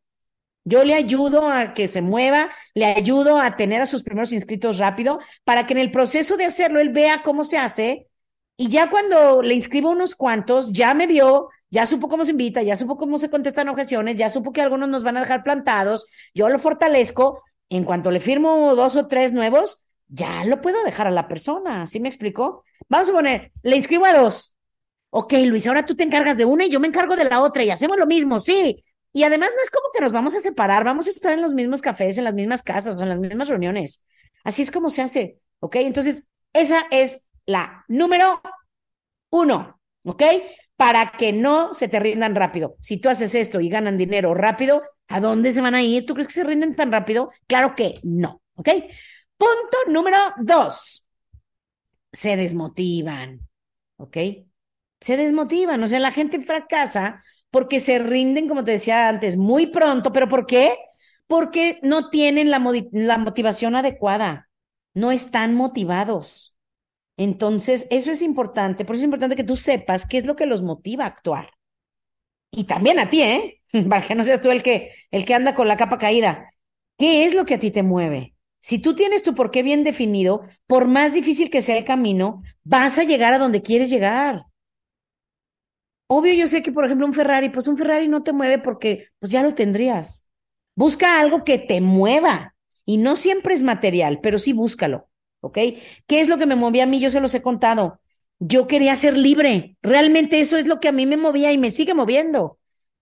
Yo 0.65 0.84
le 0.84 0.93
ayudo 0.93 1.50
a 1.50 1.74
que 1.74 1.88
se 1.88 2.01
mueva, 2.01 2.50
le 2.75 2.86
ayudo 2.86 3.39
a 3.39 3.55
tener 3.55 3.81
a 3.81 3.86
sus 3.86 4.03
primeros 4.03 4.31
inscritos 4.31 4.77
rápido 4.77 5.19
para 5.43 5.65
que 5.65 5.74
en 5.74 5.79
el 5.79 5.91
proceso 5.91 6.38
de 6.38 6.46
hacerlo 6.46 6.79
él 6.79 6.89
vea 6.89 7.24
cómo 7.24 7.43
se 7.43 7.58
hace 7.58 8.10
y 8.62 8.69
ya 8.69 8.89
cuando 8.89 9.41
le 9.41 9.53
inscribo 9.55 9.89
unos 9.89 10.15
cuantos, 10.15 10.74
ya 10.74 10.93
me 10.93 11.08
vio, 11.08 11.48
ya 11.69 11.86
supo 11.88 12.10
cómo 12.10 12.25
se 12.25 12.31
invita, 12.31 12.62
ya 12.62 12.75
supo 12.75 12.98
cómo 12.98 13.17
se 13.17 13.29
contestan 13.29 13.69
objeciones, 13.69 14.17
ya 14.17 14.29
supo 14.29 14.51
que 14.51 14.62
algunos 14.62 14.89
nos 14.89 15.01
van 15.01 15.15
a 15.15 15.22
dejar 15.22 15.43
plantados, 15.43 16.08
yo 16.34 16.50
lo 16.50 16.60
fortalezco, 16.60 17.41
en 17.69 17.86
cuanto 17.86 18.12
le 18.12 18.19
firmo 18.19 18.75
dos 18.75 18.98
o 18.98 19.08
tres 19.08 19.31
nuevos, 19.31 19.86
ya 20.09 20.43
lo 20.43 20.61
puedo 20.61 20.83
dejar 20.83 21.07
a 21.07 21.11
la 21.11 21.27
persona, 21.27 21.87
¿sí 21.87 21.99
me 21.99 22.09
explicó? 22.09 22.63
Vamos 22.89 23.09
a 23.09 23.13
poner, 23.13 23.51
le 23.63 23.77
inscribo 23.77 24.05
a 24.05 24.13
dos. 24.17 24.55
Ok, 25.11 25.33
Luis, 25.45 25.67
ahora 25.67 25.85
tú 25.85 25.95
te 25.95 26.03
encargas 26.03 26.37
de 26.37 26.45
una 26.45 26.65
y 26.65 26.69
yo 26.69 26.79
me 26.79 26.87
encargo 26.87 27.15
de 27.15 27.23
la 27.25 27.41
otra 27.41 27.63
y 27.63 27.71
hacemos 27.71 27.97
lo 27.97 28.05
mismo, 28.07 28.39
sí. 28.39 28.83
Y 29.13 29.23
además 29.23 29.49
no 29.55 29.61
es 29.63 29.71
como 29.71 29.87
que 29.93 30.01
nos 30.01 30.11
vamos 30.11 30.35
a 30.35 30.39
separar, 30.39 30.83
vamos 30.83 31.07
a 31.07 31.09
estar 31.11 31.33
en 31.33 31.41
los 31.41 31.53
mismos 31.53 31.81
cafés, 31.81 32.17
en 32.17 32.25
las 32.25 32.33
mismas 32.33 32.61
casas 32.63 32.99
o 32.99 33.03
en 33.03 33.09
las 33.09 33.19
mismas 33.19 33.49
reuniones. 33.49 34.05
Así 34.43 34.61
es 34.61 34.71
como 34.71 34.89
se 34.89 35.01
hace, 35.01 35.39
¿ok? 35.59 35.77
Entonces, 35.77 36.29
esa 36.53 36.85
es 36.91 37.27
la 37.45 37.85
número 37.87 38.41
uno, 39.31 39.79
¿ok? 40.03 40.23
Para 40.75 41.11
que 41.11 41.33
no 41.33 41.73
se 41.73 41.87
te 41.87 41.99
rindan 41.99 42.35
rápido. 42.35 42.75
Si 42.79 42.97
tú 42.97 43.09
haces 43.09 43.35
esto 43.35 43.59
y 43.59 43.69
ganan 43.69 43.97
dinero 43.97 44.33
rápido, 44.33 44.83
¿a 45.07 45.19
dónde 45.19 45.51
se 45.51 45.61
van 45.61 45.75
a 45.75 45.81
ir? 45.83 46.05
¿Tú 46.05 46.13
crees 46.13 46.27
que 46.27 46.33
se 46.33 46.43
rinden 46.43 46.75
tan 46.75 46.91
rápido? 46.91 47.31
Claro 47.47 47.75
que 47.75 47.99
no, 48.03 48.41
¿ok? 48.55 48.69
Punto 49.39 49.77
número 49.88 50.17
dos. 50.38 51.08
Se 52.12 52.36
desmotivan, 52.36 53.48
¿ok? 53.96 54.17
Se 55.00 55.15
desmotivan, 55.15 55.81
o 55.81 55.88
sea, 55.88 56.00
la 56.01 56.12
gente 56.12 56.41
fracasa 56.41 57.24
porque 57.50 57.79
se 57.79 58.00
rinden, 58.00 58.50
como 58.50 58.65
te 58.65 58.72
decía 58.72 59.08
antes, 59.08 59.38
muy 59.38 59.67
pronto, 59.67 60.12
pero 60.12 60.27
¿por 60.27 60.46
qué? 60.46 60.75
Porque 61.25 61.79
no 61.84 62.10
tienen 62.10 62.51
la, 62.51 62.60
motivación 62.60 63.77
adecuada, 63.77 64.50
no 64.93 65.12
están 65.12 65.55
motivados. 65.55 66.58
Entonces, 67.15 67.88
eso 67.91 68.12
es 68.12 68.22
importante, 68.22 68.84
por 68.84 68.96
eso 68.96 69.03
es 69.03 69.05
importante 69.05 69.38
que 69.38 69.46
tú 69.46 69.55
sepas 69.55 70.05
qué 70.05 70.17
es 70.17 70.25
lo 70.25 70.36
que 70.36 70.48
los 70.48 70.63
motiva 70.63 71.05
a 71.05 71.08
actuar. 71.08 71.51
Y 72.51 72.65
también 72.65 73.00
a 73.00 73.10
ti, 73.10 73.22
¿eh? 73.22 73.62
Para 73.89 74.05
que 74.05 74.15
no 74.15 74.25
seas 74.25 74.41
tú 74.41 74.51
el 74.51 74.63
que, 74.63 74.91
el 75.12 75.24
que 75.24 75.34
anda 75.34 75.53
con 75.53 75.69
la 75.69 75.77
capa 75.77 75.98
caída. 75.98 76.51
¿Qué 76.98 77.24
es 77.24 77.34
lo 77.34 77.46
que 77.46 77.53
a 77.55 77.60
ti 77.60 77.72
te 77.72 77.84
mueve? 77.84 78.36
Si 78.59 78.79
tú 78.79 78.95
tienes 78.95 79.23
tu 79.23 79.35
porqué 79.35 79.63
bien 79.63 79.83
definido, 79.83 80.43
por 80.67 80.87
más 80.87 81.13
difícil 81.13 81.49
que 81.49 81.61
sea 81.61 81.77
el 81.77 81.85
camino, 81.85 82.43
vas 82.63 82.97
a 82.97 83.03
llegar 83.03 83.33
a 83.33 83.39
donde 83.39 83.61
quieres 83.61 83.89
llegar. 83.89 84.43
Obvio, 86.07 86.33
yo 86.33 86.47
sé 86.47 86.63
que, 86.63 86.71
por 86.71 86.85
ejemplo, 86.85 87.05
un 87.05 87.13
Ferrari, 87.13 87.49
pues 87.49 87.67
un 87.67 87.77
Ferrari 87.77 88.07
no 88.07 88.23
te 88.23 88.33
mueve 88.33 88.57
porque 88.59 89.07
pues 89.19 89.31
ya 89.31 89.43
lo 89.43 89.53
tendrías. 89.53 90.27
Busca 90.75 91.19
algo 91.19 91.43
que 91.43 91.57
te 91.59 91.81
mueva 91.81 92.55
y 92.85 92.97
no 92.97 93.15
siempre 93.15 93.53
es 93.53 93.63
material, 93.63 94.19
pero 94.21 94.39
sí 94.39 94.53
búscalo. 94.53 95.09
¿ok? 95.41 95.57
¿Qué 96.07 96.21
es 96.21 96.27
lo 96.27 96.37
que 96.37 96.45
me 96.45 96.55
movía 96.55 96.83
a 96.83 96.87
mí? 96.87 96.99
Yo 96.99 97.09
se 97.09 97.21
los 97.21 97.33
he 97.33 97.41
contado. 97.41 97.99
Yo 98.39 98.67
quería 98.67 98.95
ser 98.95 99.17
libre. 99.17 99.77
Realmente 99.81 100.39
eso 100.39 100.57
es 100.57 100.67
lo 100.67 100.79
que 100.79 100.87
a 100.89 100.91
mí 100.91 101.05
me 101.05 101.17
movía 101.17 101.51
y 101.51 101.57
me 101.57 101.71
sigue 101.71 101.93
moviendo. 101.93 102.57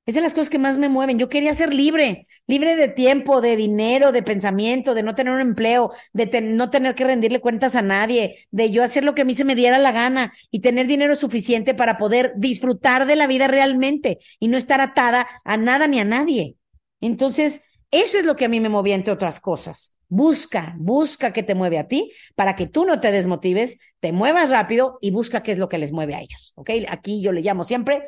Es 0.08 0.16
de 0.16 0.22
las 0.22 0.34
cosas 0.34 0.50
que 0.50 0.58
más 0.58 0.78
me 0.78 0.88
mueven. 0.88 1.20
Yo 1.20 1.28
quería 1.28 1.52
ser 1.52 1.74
libre, 1.74 2.28
libre 2.48 2.78
de 2.78 2.88
tiempo, 2.88 3.42
de 3.42 3.58
dinero, 3.58 4.14
de 4.14 4.24
pensamiento, 4.24 4.94
de 4.96 5.04
no 5.04 5.16
tener 5.16 5.34
un 5.34 5.42
empleo, 5.42 5.92
de 6.14 6.42
no 6.42 6.70
tener 6.70 6.96
que 6.96 7.04
rendirle 7.04 7.42
cuentas 7.42 7.76
a 7.76 7.82
nadie, 7.82 8.48
de 8.50 8.72
yo 8.72 8.84
hacer 8.84 9.04
lo 9.04 9.14
que 9.14 9.24
a 9.24 9.26
mí 9.26 9.34
se 9.34 9.44
me 9.44 9.54
diera 9.54 9.78
la 9.80 9.92
gana 9.92 10.32
y 10.50 10.62
tener 10.62 10.88
dinero 10.88 11.14
suficiente 11.18 11.74
para 11.74 11.98
poder 11.98 12.32
disfrutar 12.38 13.06
de 13.06 13.18
la 13.18 13.28
vida 13.28 13.48
realmente 13.48 14.20
y 14.40 14.48
no 14.48 14.58
estar 14.58 14.80
atada 14.80 15.28
a 15.44 15.58
nada 15.58 15.88
ni 15.88 16.00
a 16.00 16.06
nadie. 16.06 16.56
Entonces, 17.02 17.64
eso 17.92 18.18
es 18.18 18.24
lo 18.24 18.38
que 18.38 18.46
a 18.46 18.50
mí 18.50 18.62
me 18.62 18.70
movía, 18.70 18.96
entre 18.96 19.14
otras 19.14 19.42
cosas. 19.42 19.98
Busca, 20.08 20.74
busca 20.78 21.34
qué 21.34 21.44
te 21.44 21.54
mueve 21.54 21.80
a 21.80 21.90
ti 21.90 22.14
para 22.36 22.56
que 22.56 22.66
tú 22.66 22.86
no 22.86 23.02
te 23.02 23.12
desmotives, 23.12 23.82
te 24.00 24.14
muevas 24.14 24.52
rápido 24.52 25.00
y 25.02 25.12
busca 25.12 25.44
qué 25.44 25.52
es 25.52 25.58
lo 25.58 25.68
que 25.68 25.78
les 25.78 25.92
mueve 25.92 26.16
a 26.16 26.22
ellos. 26.22 26.54
¿Ok? 26.56 26.70
Aquí 26.88 27.22
yo 27.22 27.34
le 27.34 27.42
llamo 27.42 27.66
siempre 27.66 28.04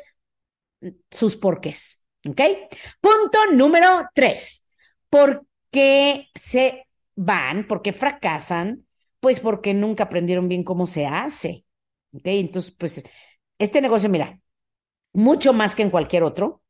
sus 1.10 1.36
porqués. 1.36 2.04
¿Ok? 2.26 2.40
Punto 3.00 3.38
número 3.52 4.06
tres. 4.14 4.66
¿Por 5.08 5.46
qué 5.70 6.28
se 6.34 6.86
van? 7.14 7.66
¿Por 7.66 7.82
qué 7.82 7.92
fracasan? 7.92 8.86
Pues 9.20 9.40
porque 9.40 9.74
nunca 9.74 10.04
aprendieron 10.04 10.48
bien 10.48 10.64
cómo 10.64 10.86
se 10.86 11.06
hace. 11.06 11.64
¿Ok? 12.12 12.22
Entonces, 12.24 12.74
pues, 12.78 13.04
este 13.58 13.80
negocio, 13.80 14.08
mira, 14.08 14.40
mucho 15.12 15.52
más 15.52 15.74
que 15.74 15.82
en 15.82 15.90
cualquier 15.90 16.22
otro, 16.22 16.62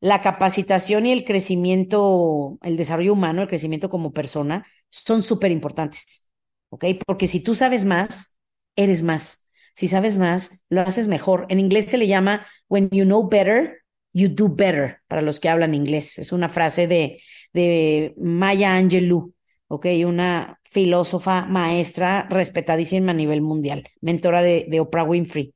la 0.00 0.20
capacitación 0.20 1.06
y 1.06 1.12
el 1.12 1.24
crecimiento, 1.24 2.58
el 2.62 2.76
desarrollo 2.76 3.14
humano, 3.14 3.42
el 3.42 3.48
crecimiento 3.48 3.88
como 3.88 4.12
persona, 4.12 4.66
son 4.90 5.22
súper 5.22 5.50
importantes, 5.50 6.30
¿ok? 6.68 6.84
Porque 7.06 7.26
si 7.26 7.42
tú 7.42 7.54
sabes 7.54 7.84
más, 7.84 8.38
eres 8.76 9.02
más. 9.02 9.43
Si 9.74 9.88
sabes 9.88 10.18
más, 10.18 10.64
lo 10.68 10.82
haces 10.82 11.08
mejor. 11.08 11.46
En 11.48 11.58
inglés 11.60 11.86
se 11.86 11.98
le 11.98 12.06
llama 12.06 12.46
when 12.68 12.88
you 12.90 13.04
know 13.04 13.28
better, 13.28 13.82
you 14.12 14.28
do 14.28 14.48
better, 14.48 15.00
para 15.08 15.22
los 15.22 15.40
que 15.40 15.48
hablan 15.48 15.74
inglés. 15.74 16.18
Es 16.18 16.32
una 16.32 16.48
frase 16.48 16.86
de, 16.86 18.14
Maya 18.16 18.76
Angelou, 18.76 19.32
¿ok? 19.68 19.86
Una 20.06 20.60
filósofa 20.64 21.44
maestra 21.46 22.26
respetadísima 22.30 23.12
a 23.12 23.14
nivel 23.14 23.42
mundial, 23.42 23.88
mentora 24.00 24.42
de, 24.42 24.66
de 24.68 24.80
Oprah 24.80 25.04
Winfrey. 25.04 25.54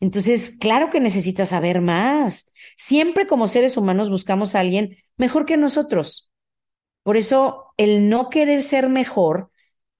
Entonces, 0.00 0.56
claro 0.58 0.88
que 0.90 0.98
necesitas 0.98 1.50
saber 1.50 1.80
más. 1.80 2.52
Siempre 2.76 3.26
como 3.26 3.48
seres 3.48 3.76
humanos 3.76 4.10
buscamos 4.10 4.54
a 4.54 4.60
alguien 4.60 4.96
mejor 5.16 5.44
que 5.44 5.56
nosotros. 5.56 6.30
Por 7.02 7.16
eso, 7.16 7.66
el 7.76 8.08
no 8.08 8.30
querer 8.30 8.62
ser 8.62 8.88
mejor 8.88 9.50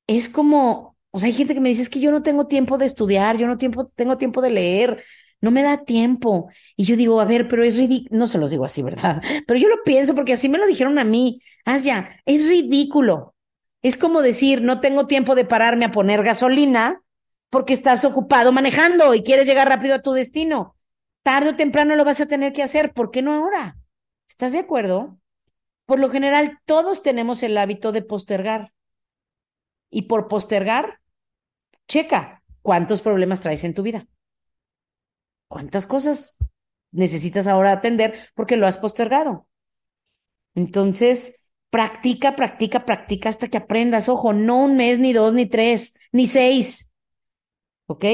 es 0.06 0.28
como, 0.28 0.89
o 1.10 1.18
sea, 1.18 1.26
hay 1.26 1.32
gente 1.32 1.54
que 1.54 1.60
me 1.60 1.70
dice, 1.70 1.82
es 1.82 1.90
que 1.90 2.00
yo 2.00 2.10
no 2.10 2.22
tengo 2.22 2.46
tiempo 2.46 2.78
de 2.78 2.86
estudiar, 2.86 3.36
yo 3.36 3.46
no 3.46 3.58
tiempo, 3.58 3.84
tengo 3.96 4.16
tiempo 4.16 4.40
de 4.42 4.50
leer, 4.50 5.04
no 5.40 5.50
me 5.50 5.62
da 5.62 5.84
tiempo. 5.84 6.50
Y 6.76 6.84
yo 6.84 6.96
digo, 6.96 7.20
a 7.20 7.24
ver, 7.24 7.48
pero 7.48 7.64
es 7.64 7.76
ridículo, 7.76 8.18
no 8.18 8.26
se 8.26 8.38
los 8.38 8.50
digo 8.50 8.64
así, 8.64 8.82
¿verdad? 8.82 9.22
Pero 9.46 9.58
yo 9.58 9.68
lo 9.68 9.82
pienso 9.84 10.14
porque 10.14 10.34
así 10.34 10.48
me 10.48 10.58
lo 10.58 10.66
dijeron 10.66 10.98
a 10.98 11.04
mí. 11.04 11.40
Haz 11.64 11.86
es 12.26 12.48
ridículo. 12.48 13.34
Es 13.82 13.96
como 13.96 14.20
decir, 14.20 14.62
no 14.62 14.80
tengo 14.80 15.06
tiempo 15.06 15.34
de 15.34 15.46
pararme 15.46 15.86
a 15.86 15.90
poner 15.90 16.22
gasolina 16.22 17.02
porque 17.48 17.72
estás 17.72 18.04
ocupado 18.04 18.52
manejando 18.52 19.14
y 19.14 19.22
quieres 19.22 19.46
llegar 19.46 19.68
rápido 19.68 19.94
a 19.94 20.02
tu 20.02 20.12
destino. 20.12 20.76
Tarde 21.22 21.50
o 21.50 21.56
temprano 21.56 21.96
lo 21.96 22.04
vas 22.04 22.20
a 22.20 22.26
tener 22.26 22.52
que 22.52 22.62
hacer. 22.62 22.92
¿Por 22.92 23.10
qué 23.10 23.22
no 23.22 23.34
ahora? 23.34 23.76
¿Estás 24.28 24.52
de 24.52 24.60
acuerdo? 24.60 25.18
Por 25.86 25.98
lo 25.98 26.10
general, 26.10 26.58
todos 26.66 27.02
tenemos 27.02 27.42
el 27.42 27.56
hábito 27.56 27.92
de 27.92 28.02
postergar. 28.02 28.72
Y 29.90 30.02
por 30.02 30.28
postergar, 30.28 31.00
checa 31.88 32.42
cuántos 32.62 33.02
problemas 33.02 33.40
traes 33.40 33.64
en 33.64 33.74
tu 33.74 33.82
vida. 33.82 34.06
¿Cuántas 35.48 35.86
cosas 35.86 36.36
necesitas 36.92 37.46
ahora 37.46 37.72
atender 37.72 38.18
porque 38.34 38.56
lo 38.56 38.66
has 38.66 38.78
postergado? 38.78 39.48
Entonces, 40.54 41.46
practica, 41.70 42.36
practica, 42.36 42.84
practica 42.84 43.28
hasta 43.28 43.48
que 43.48 43.58
aprendas. 43.58 44.08
Ojo, 44.08 44.32
no 44.32 44.64
un 44.64 44.76
mes, 44.76 44.98
ni 44.98 45.12
dos, 45.12 45.32
ni 45.32 45.46
tres, 45.46 45.94
ni 46.12 46.26
seis 46.26 46.90
¿ok? 47.90 48.04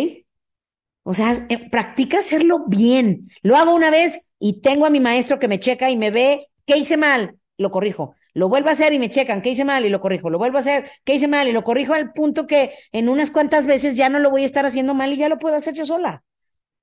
O 1.03 1.15
sea, 1.15 1.33
eh, 1.51 1.69
practica 1.71 2.19
hacerlo 2.19 2.65
bien. 2.67 3.29
Lo 3.43 3.57
hago 3.57 3.75
una 3.75 3.91
vez 3.91 4.31
y 4.39 4.61
tengo 4.61 4.87
a 4.87 4.91
mi 4.91 5.01
maestro 5.01 5.39
que 5.39 5.49
me 5.49 5.61
checa 5.61 5.91
y 5.91 5.97
me 5.97 6.11
ve, 6.11 6.49
¿qué 6.67 6.79
hice 6.79 6.97
mal? 6.97 7.39
Lo 7.59 7.71
corrijo. 7.71 8.15
Lo 8.37 8.51
vuelvo 8.51 8.69
a 8.69 8.73
hacer 8.73 8.93
y 8.93 8.99
me 8.99 9.09
checan, 9.09 9.41
¿qué 9.41 9.49
hice 9.49 9.65
mal? 9.65 9.87
Y 9.87 9.89
lo 9.89 9.99
corrijo. 9.99 10.29
Lo 10.29 10.37
vuelvo 10.37 10.59
a 10.59 10.61
hacer, 10.61 10.91
¿qué 11.05 11.15
hice 11.15 11.27
mal? 11.27 11.49
Y 11.49 11.53
lo 11.53 11.65
corrijo 11.65 11.95
al 11.95 12.13
punto 12.13 12.47
que 12.47 12.75
en 12.93 13.09
unas 13.09 13.31
cuantas 13.31 13.65
veces 13.65 13.97
ya 13.97 14.11
no 14.11 14.19
lo 14.19 14.29
voy 14.29 14.43
a 14.43 14.45
estar 14.45 14.67
haciendo 14.67 14.93
mal 14.93 15.11
y 15.11 15.17
ya 15.17 15.31
lo 15.31 15.39
puedo 15.39 15.57
hacer 15.57 15.73
yo 15.73 15.87
sola. 15.87 16.23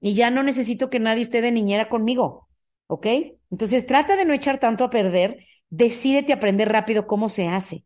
Y 0.01 0.15
ya 0.15 0.31
no 0.31 0.41
necesito 0.41 0.89
que 0.89 0.99
nadie 0.99 1.21
esté 1.21 1.41
de 1.41 1.51
niñera 1.51 1.89
conmigo, 1.89 2.49
¿ok? 2.87 3.05
Entonces 3.51 3.85
trata 3.85 4.15
de 4.15 4.25
no 4.25 4.33
echar 4.33 4.57
tanto 4.57 4.83
a 4.83 4.89
perder, 4.89 5.45
decídete 5.69 6.33
aprender 6.33 6.69
rápido 6.69 7.05
cómo 7.05 7.29
se 7.29 7.47
hace, 7.47 7.85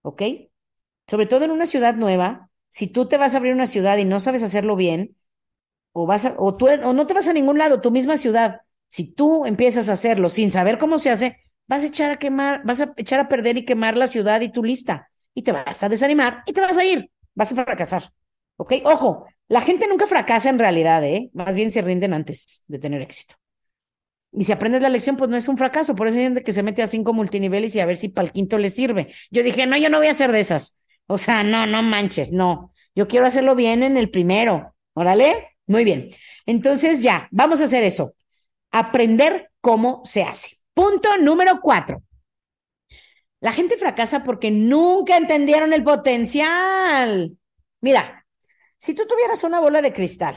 ¿ok? 0.00 0.22
Sobre 1.06 1.26
todo 1.26 1.44
en 1.44 1.50
una 1.50 1.66
ciudad 1.66 1.94
nueva, 1.94 2.48
si 2.70 2.90
tú 2.90 3.08
te 3.08 3.18
vas 3.18 3.34
a 3.34 3.36
abrir 3.36 3.52
una 3.52 3.66
ciudad 3.66 3.98
y 3.98 4.06
no 4.06 4.20
sabes 4.20 4.42
hacerlo 4.42 4.74
bien, 4.74 5.18
o, 5.92 6.06
vas 6.06 6.32
o, 6.38 6.56
tú, 6.56 6.68
o 6.68 6.94
no 6.94 7.06
te 7.06 7.12
vas 7.12 7.28
a 7.28 7.34
ningún 7.34 7.58
lado, 7.58 7.82
tu 7.82 7.90
misma 7.90 8.16
ciudad, 8.16 8.62
si 8.88 9.12
tú 9.12 9.44
empiezas 9.44 9.90
a 9.90 9.92
hacerlo 9.92 10.30
sin 10.30 10.50
saber 10.50 10.78
cómo 10.78 10.98
se 10.98 11.10
hace, 11.10 11.41
vas 11.66 11.82
a 11.84 11.86
echar 11.86 12.10
a 12.12 12.18
quemar, 12.18 12.62
vas 12.64 12.80
a 12.80 12.92
echar 12.96 13.20
a 13.20 13.28
perder 13.28 13.56
y 13.56 13.64
quemar 13.64 13.96
la 13.96 14.06
ciudad 14.06 14.40
y 14.40 14.50
tu 14.50 14.62
lista, 14.62 15.10
y 15.34 15.42
te 15.42 15.52
vas 15.52 15.82
a 15.82 15.88
desanimar 15.88 16.42
y 16.46 16.52
te 16.52 16.60
vas 16.60 16.78
a 16.78 16.84
ir, 16.84 17.10
vas 17.34 17.52
a 17.52 17.64
fracasar. 17.64 18.12
¿Ok? 18.56 18.74
Ojo, 18.84 19.26
la 19.48 19.60
gente 19.60 19.86
nunca 19.88 20.06
fracasa 20.06 20.50
en 20.50 20.58
realidad, 20.58 21.04
¿eh? 21.04 21.30
Más 21.32 21.54
bien 21.54 21.70
se 21.70 21.82
rinden 21.82 22.14
antes 22.14 22.64
de 22.68 22.78
tener 22.78 23.02
éxito. 23.02 23.34
Y 24.32 24.44
si 24.44 24.52
aprendes 24.52 24.80
la 24.80 24.88
lección, 24.88 25.16
pues 25.16 25.28
no 25.28 25.36
es 25.36 25.48
un 25.48 25.58
fracaso. 25.58 25.94
Por 25.94 26.08
eso 26.08 26.16
hay 26.16 26.24
gente 26.24 26.42
que 26.42 26.52
se 26.52 26.62
mete 26.62 26.82
a 26.82 26.86
cinco 26.86 27.12
multiniveles 27.12 27.76
y 27.76 27.80
a 27.80 27.86
ver 27.86 27.96
si 27.96 28.08
para 28.08 28.26
el 28.26 28.32
quinto 28.32 28.56
le 28.56 28.70
sirve. 28.70 29.12
Yo 29.30 29.42
dije, 29.42 29.66
no, 29.66 29.76
yo 29.76 29.90
no 29.90 29.98
voy 29.98 30.06
a 30.06 30.12
hacer 30.12 30.32
de 30.32 30.40
esas. 30.40 30.80
O 31.06 31.18
sea, 31.18 31.44
no, 31.44 31.66
no 31.66 31.82
manches, 31.82 32.32
no. 32.32 32.72
Yo 32.94 33.08
quiero 33.08 33.26
hacerlo 33.26 33.54
bien 33.54 33.82
en 33.82 33.96
el 33.96 34.10
primero. 34.10 34.74
Órale, 34.94 35.56
muy 35.66 35.84
bien. 35.84 36.08
Entonces 36.46 37.02
ya, 37.02 37.28
vamos 37.30 37.60
a 37.60 37.64
hacer 37.64 37.84
eso. 37.84 38.14
Aprender 38.70 39.50
cómo 39.60 40.00
se 40.04 40.22
hace. 40.22 40.61
Punto 40.74 41.16
número 41.18 41.60
cuatro. 41.60 42.02
La 43.40 43.52
gente 43.52 43.76
fracasa 43.76 44.22
porque 44.22 44.50
nunca 44.50 45.16
entendieron 45.16 45.72
el 45.72 45.82
potencial. 45.82 47.36
Mira, 47.80 48.26
si 48.78 48.94
tú 48.94 49.04
tuvieras 49.06 49.44
una 49.44 49.60
bola 49.60 49.82
de 49.82 49.92
cristal 49.92 50.36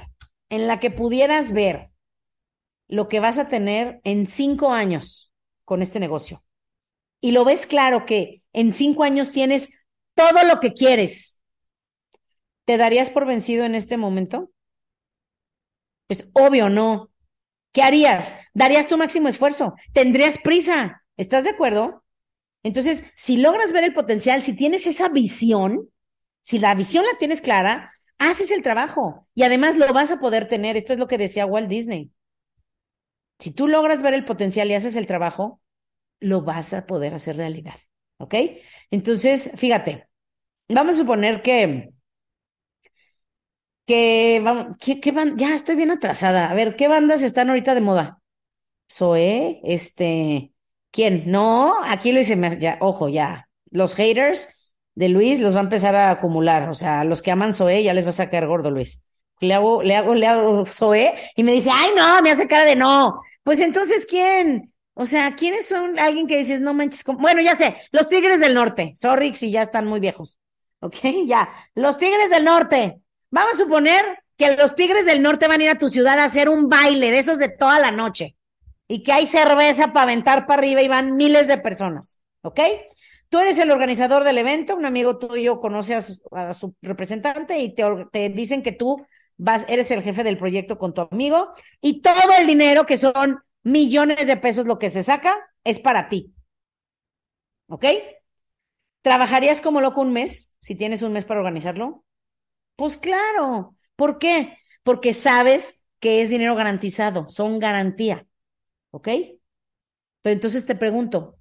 en 0.49 0.67
la 0.67 0.79
que 0.79 0.91
pudieras 0.91 1.51
ver 1.51 1.91
lo 2.87 3.07
que 3.07 3.19
vas 3.19 3.37
a 3.37 3.47
tener 3.47 4.01
en 4.03 4.27
cinco 4.27 4.71
años 4.71 5.31
con 5.65 5.81
este 5.81 5.99
negocio 5.99 6.41
y 7.21 7.31
lo 7.31 7.45
ves 7.45 7.65
claro 7.67 8.05
que 8.05 8.43
en 8.53 8.71
cinco 8.71 9.03
años 9.03 9.31
tienes 9.31 9.69
todo 10.15 10.43
lo 10.45 10.59
que 10.59 10.73
quieres, 10.73 11.39
¿te 12.65 12.77
darías 12.77 13.09
por 13.09 13.25
vencido 13.25 13.65
en 13.65 13.75
este 13.75 13.97
momento? 13.97 14.51
Pues 16.07 16.29
obvio, 16.33 16.69
no. 16.69 17.11
¿Qué 17.75 17.83
harías? 17.83 18.33
¿Darías 18.53 18.87
tu 18.87 18.97
máximo 18.97 19.27
esfuerzo? 19.27 19.75
¿Tendrías 19.91 20.37
prisa? 20.37 21.03
¿Estás 21.17 21.43
de 21.43 21.49
acuerdo? 21.49 22.05
Entonces, 22.63 23.11
si 23.15 23.35
logras 23.35 23.73
ver 23.73 23.83
el 23.83 23.93
potencial, 23.93 24.41
si 24.43 24.55
tienes 24.55 24.87
esa 24.87 25.09
visión, 25.09 25.89
si 26.41 26.57
la 26.57 26.73
visión 26.73 27.03
la 27.03 27.17
tienes 27.19 27.41
clara, 27.41 27.91
haces 28.17 28.51
el 28.51 28.61
trabajo 28.61 29.27
y 29.35 29.43
además 29.43 29.75
lo 29.75 29.91
vas 29.91 30.09
a 30.11 30.21
poder 30.21 30.47
tener. 30.47 30.77
Esto 30.77 30.93
es 30.93 30.99
lo 30.99 31.09
que 31.09 31.17
decía 31.17 31.45
Walt 31.45 31.67
Disney. 31.67 32.11
Si 33.39 33.53
tú 33.53 33.67
logras 33.67 34.01
ver 34.01 34.13
el 34.13 34.23
potencial 34.23 34.71
y 34.71 34.73
haces 34.73 34.95
el 34.95 35.05
trabajo, 35.05 35.59
lo 36.21 36.43
vas 36.43 36.73
a 36.73 36.85
poder 36.85 37.13
hacer 37.13 37.35
realidad. 37.35 37.75
¿Ok? 38.19 38.35
Entonces, 38.89 39.51
fíjate, 39.57 40.07
vamos 40.69 40.95
a 40.95 40.99
suponer 40.99 41.41
que, 41.41 41.91
que, 43.85 44.43
¿qué, 44.79 44.99
qué 44.99 45.11
van? 45.11 45.37
Ya 45.37 45.53
estoy 45.53 45.75
bien 45.75 45.91
atrasada. 45.91 46.49
A 46.49 46.53
ver, 46.53 46.75
¿qué 46.75 46.87
bandas 46.87 47.23
están 47.23 47.49
ahorita 47.49 47.75
de 47.75 47.81
moda? 47.81 48.21
Zoé, 48.91 49.61
este, 49.63 50.53
¿quién? 50.91 51.23
No, 51.25 51.75
aquí 51.85 52.11
Luis 52.11 52.27
se 52.27 52.35
me, 52.35 52.57
ya, 52.59 52.77
ojo, 52.81 53.09
ya, 53.09 53.49
los 53.71 53.95
haters 53.95 54.73
de 54.95 55.09
Luis 55.09 55.39
los 55.39 55.55
va 55.55 55.59
a 55.59 55.63
empezar 55.63 55.95
a 55.95 56.11
acumular, 56.11 56.69
o 56.69 56.73
sea, 56.73 57.03
los 57.03 57.21
que 57.21 57.31
aman 57.31 57.53
Zoé 57.53 57.83
ya 57.83 57.93
les 57.93 58.05
va 58.05 58.09
a 58.09 58.13
sacar 58.13 58.47
gordo 58.47 58.71
Luis. 58.71 59.07
Le 59.41 59.53
hago, 59.53 59.83
le 59.83 59.95
hago, 59.95 60.15
le 60.15 60.27
hago 60.27 60.65
Zoé 60.65 61.13
y 61.35 61.43
me 61.43 61.51
dice, 61.51 61.69
ay, 61.73 61.89
no, 61.95 62.21
me 62.21 62.31
hace 62.31 62.47
cara 62.47 62.65
de 62.65 62.75
no. 62.75 63.21
Pues 63.43 63.59
entonces, 63.61 64.05
¿quién? 64.05 64.73
O 64.93 65.05
sea, 65.05 65.35
¿quiénes 65.35 65.67
son 65.67 65.99
alguien 65.99 66.25
que 66.25 66.37
dices, 66.37 66.61
no 66.61 66.73
manches? 66.73 67.03
Bueno, 67.05 67.41
ya 67.41 67.55
sé, 67.55 67.75
los 67.91 68.07
Tigres 68.07 68.39
del 68.39 68.53
Norte. 68.53 68.93
Sorry 68.95 69.35
si 69.35 69.51
ya 69.51 69.63
están 69.63 69.87
muy 69.87 69.99
viejos. 69.99 70.39
¿Ok? 70.79 70.95
Ya. 71.25 71.49
Los 71.73 71.97
Tigres 71.97 72.29
del 72.29 72.45
Norte. 72.45 73.01
Vamos 73.31 73.53
a 73.53 73.63
suponer 73.63 74.03
que 74.37 74.55
los 74.55 74.75
Tigres 74.75 75.05
del 75.05 75.21
Norte 75.21 75.47
van 75.47 75.61
a 75.61 75.63
ir 75.63 75.69
a 75.69 75.79
tu 75.79 75.89
ciudad 75.89 76.19
a 76.19 76.25
hacer 76.25 76.49
un 76.49 76.69
baile 76.69 77.11
de 77.11 77.19
esos 77.19 77.39
de 77.39 77.49
toda 77.49 77.79
la 77.79 77.91
noche 77.91 78.35
y 78.87 79.03
que 79.03 79.11
hay 79.11 79.25
cerveza 79.25 79.93
para 79.93 80.03
aventar 80.03 80.45
para 80.45 80.61
arriba 80.61 80.81
y 80.81 80.87
van 80.87 81.15
miles 81.15 81.47
de 81.47 81.57
personas. 81.57 82.21
¿Ok? 82.41 82.59
Tú 83.29 83.39
eres 83.39 83.57
el 83.59 83.71
organizador 83.71 84.23
del 84.23 84.37
evento, 84.37 84.75
un 84.75 84.85
amigo 84.85 85.17
tuyo 85.17 85.59
conoce 85.59 85.95
a 85.95 86.01
su, 86.01 86.21
a 86.31 86.53
su 86.53 86.75
representante 86.81 87.59
y 87.59 87.73
te, 87.73 87.83
te 88.11 88.29
dicen 88.29 88.61
que 88.61 88.71
tú 88.71 89.05
vas, 89.37 89.65
eres 89.67 89.89
el 89.91 90.03
jefe 90.03 90.23
del 90.23 90.37
proyecto 90.37 90.77
con 90.77 90.93
tu 90.93 91.01
amigo 91.11 91.49
y 91.81 92.01
todo 92.01 92.33
el 92.39 92.47
dinero 92.47 92.85
que 92.85 92.97
son 92.97 93.39
millones 93.63 94.27
de 94.27 94.37
pesos 94.37 94.65
lo 94.65 94.79
que 94.79 94.89
se 94.89 95.03
saca 95.03 95.35
es 95.63 95.79
para 95.79 96.07
ti. 96.07 96.33
¿Ok? 97.67 97.85
¿Trabajarías 99.01 99.59
como 99.59 99.81
loco 99.81 100.01
un 100.01 100.13
mes 100.13 100.55
si 100.59 100.75
tienes 100.75 101.01
un 101.01 101.13
mes 101.13 101.25
para 101.25 101.39
organizarlo? 101.39 102.04
Pues 102.75 102.97
claro. 102.97 103.75
¿Por 103.95 104.17
qué? 104.19 104.57
Porque 104.83 105.13
sabes 105.13 105.83
que 105.99 106.21
es 106.21 106.29
dinero 106.29 106.55
garantizado, 106.55 107.29
son 107.29 107.59
garantía. 107.59 108.27
¿Ok? 108.91 109.09
Pero 110.21 110.33
entonces 110.33 110.65
te 110.65 110.75
pregunto, 110.75 111.37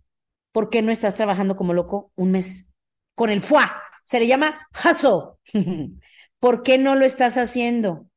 ¿por 0.53 0.71
qué 0.71 0.83
no 0.83 0.93
estás 0.93 1.15
trabajando 1.15 1.57
como 1.57 1.75
loco 1.75 2.13
un 2.17 2.33
mes? 2.33 2.75
Con 3.15 3.31
el 3.31 3.41
FUA. 3.43 3.83
Se 4.05 4.21
le 4.21 4.27
llama 4.27 4.69
hustle. 4.75 5.39
¿Por 6.41 6.63
qué 6.63 6.79
no 6.79 6.95
lo 6.95 7.07
estás 7.07 7.37
haciendo? 7.39 8.09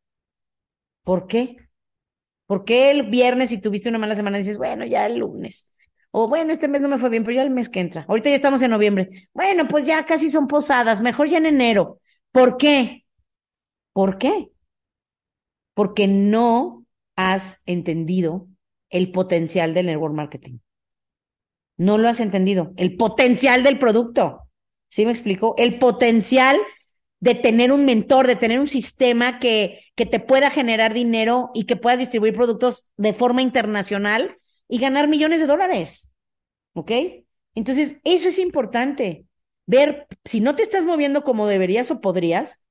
¿Por 1.04 1.28
qué? 1.28 1.58
¿Por 2.48 2.66
qué 2.66 2.92
el 2.92 3.06
viernes 3.10 3.52
si 3.52 3.62
tuviste 3.62 3.90
una 3.90 4.00
mala 4.00 4.16
semana 4.16 4.40
dices, 4.40 4.60
bueno, 4.60 4.86
ya 4.86 5.08
el 5.08 5.20
lunes? 5.20 5.74
O 6.12 6.30
bueno, 6.30 6.54
este 6.54 6.70
mes 6.70 6.82
no 6.82 6.90
me 6.90 7.00
fue 7.00 7.10
bien, 7.12 7.26
pero 7.26 7.36
ya 7.38 7.44
el 7.44 7.52
mes 7.52 7.70
que 7.70 7.82
entra. 7.82 8.06
Ahorita 8.10 8.30
ya 8.32 8.36
estamos 8.38 8.64
en 8.64 8.72
noviembre. 8.72 9.30
Bueno, 9.34 9.68
pues 9.70 9.86
ya 9.88 10.06
casi 10.06 10.30
son 10.30 10.48
posadas, 10.48 11.02
mejor 11.02 11.30
ya 11.30 11.40
en 11.40 11.48
enero. 11.48 12.02
¿Por 12.34 12.58
qué? 12.58 13.06
¿Por 13.98 14.20
qué? 14.20 14.52
Porque 15.74 16.06
no 16.06 16.86
has 17.16 17.64
entendido 17.66 18.48
el 18.92 19.12
potencial 19.12 19.74
del 19.74 19.88
network 19.88 20.14
marketing. 20.14 20.60
No 21.78 21.98
lo 21.98 22.08
has 22.08 22.20
entendido. 22.20 22.74
El 22.78 22.96
potencial 22.96 23.64
del 23.64 23.80
producto. 23.80 24.50
¿Sí 24.88 25.04
me 25.04 25.10
explico? 25.10 25.56
El 25.58 25.80
potencial 25.80 26.60
de 27.22 27.34
tener 27.34 27.72
un 27.72 27.86
mentor, 27.86 28.28
de 28.28 28.36
tener 28.36 28.60
un 28.60 28.68
sistema 28.68 29.40
que, 29.40 29.80
que 29.96 30.06
te 30.06 30.20
pueda 30.20 30.52
generar 30.52 30.94
dinero 30.94 31.50
y 31.56 31.66
que 31.66 31.76
puedas 31.76 31.98
distribuir 31.98 32.36
productos 32.36 32.94
de 32.98 33.14
forma 33.14 33.42
internacional 33.42 34.38
y 34.68 34.78
ganar 34.78 35.08
millones 35.08 35.40
de 35.40 35.48
dólares. 35.48 36.14
¿Ok? 36.74 36.92
Entonces, 37.56 38.00
eso 38.04 38.28
es 38.28 38.38
importante. 38.38 39.26
Ver 39.66 40.06
si 40.24 40.40
no 40.40 40.54
te 40.54 40.62
estás 40.62 40.86
moviendo 40.86 41.24
como 41.24 41.48
deberías 41.48 41.90
o 41.90 42.00
podrías, 42.00 42.67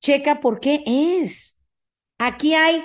checa 0.00 0.40
por 0.40 0.60
qué 0.60 0.82
es. 0.86 1.62
Aquí 2.18 2.54
hay 2.54 2.84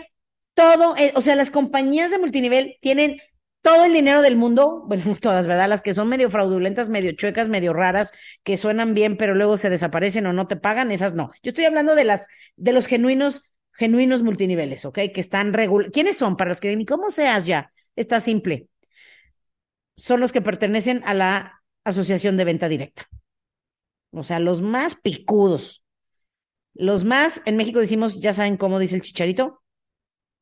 todo, 0.53 0.95
eh, 0.97 1.13
o 1.15 1.21
sea, 1.21 1.35
las 1.35 1.51
compañías 1.51 2.11
de 2.11 2.19
multinivel 2.19 2.77
tienen 2.81 3.19
todo 3.61 3.85
el 3.85 3.93
dinero 3.93 4.21
del 4.21 4.35
mundo, 4.35 4.83
bueno, 4.87 5.15
todas, 5.19 5.47
¿verdad? 5.47 5.69
Las 5.69 5.81
que 5.81 5.93
son 5.93 6.09
medio 6.09 6.29
fraudulentas, 6.29 6.89
medio 6.89 7.11
chuecas, 7.13 7.47
medio 7.47 7.73
raras, 7.73 8.11
que 8.43 8.57
suenan 8.57 8.93
bien, 8.93 9.17
pero 9.17 9.35
luego 9.35 9.57
se 9.57 9.69
desaparecen 9.69 10.25
o 10.25 10.33
no 10.33 10.47
te 10.47 10.55
pagan, 10.55 10.91
esas 10.91 11.13
no. 11.13 11.31
Yo 11.43 11.49
estoy 11.49 11.65
hablando 11.65 11.95
de 11.95 12.03
las, 12.03 12.27
de 12.55 12.73
los 12.73 12.87
genuinos, 12.87 13.51
genuinos 13.73 14.23
multiniveles, 14.23 14.85
¿ok? 14.85 14.99
Que 15.13 15.19
están 15.21 15.53
regulados. 15.53 15.93
¿Quiénes 15.93 16.17
son? 16.17 16.37
Para 16.37 16.49
los 16.49 16.59
que 16.59 16.75
ni 16.75 16.85
cómo 16.85 17.09
seas 17.11 17.45
ya, 17.45 17.71
está 17.95 18.19
simple. 18.19 18.67
Son 19.95 20.19
los 20.19 20.31
que 20.31 20.41
pertenecen 20.41 21.01
a 21.05 21.13
la 21.13 21.61
Asociación 21.83 22.37
de 22.37 22.45
Venta 22.45 22.69
Directa. 22.69 23.09
O 24.11 24.23
sea, 24.23 24.39
los 24.39 24.61
más 24.61 24.95
picudos. 24.95 25.85
Los 26.73 27.03
más, 27.03 27.41
en 27.45 27.57
México 27.57 27.79
decimos, 27.79 28.21
ya 28.21 28.33
saben 28.33 28.57
cómo 28.57 28.79
dice 28.79 28.95
el 28.95 29.01
chicharito, 29.01 29.61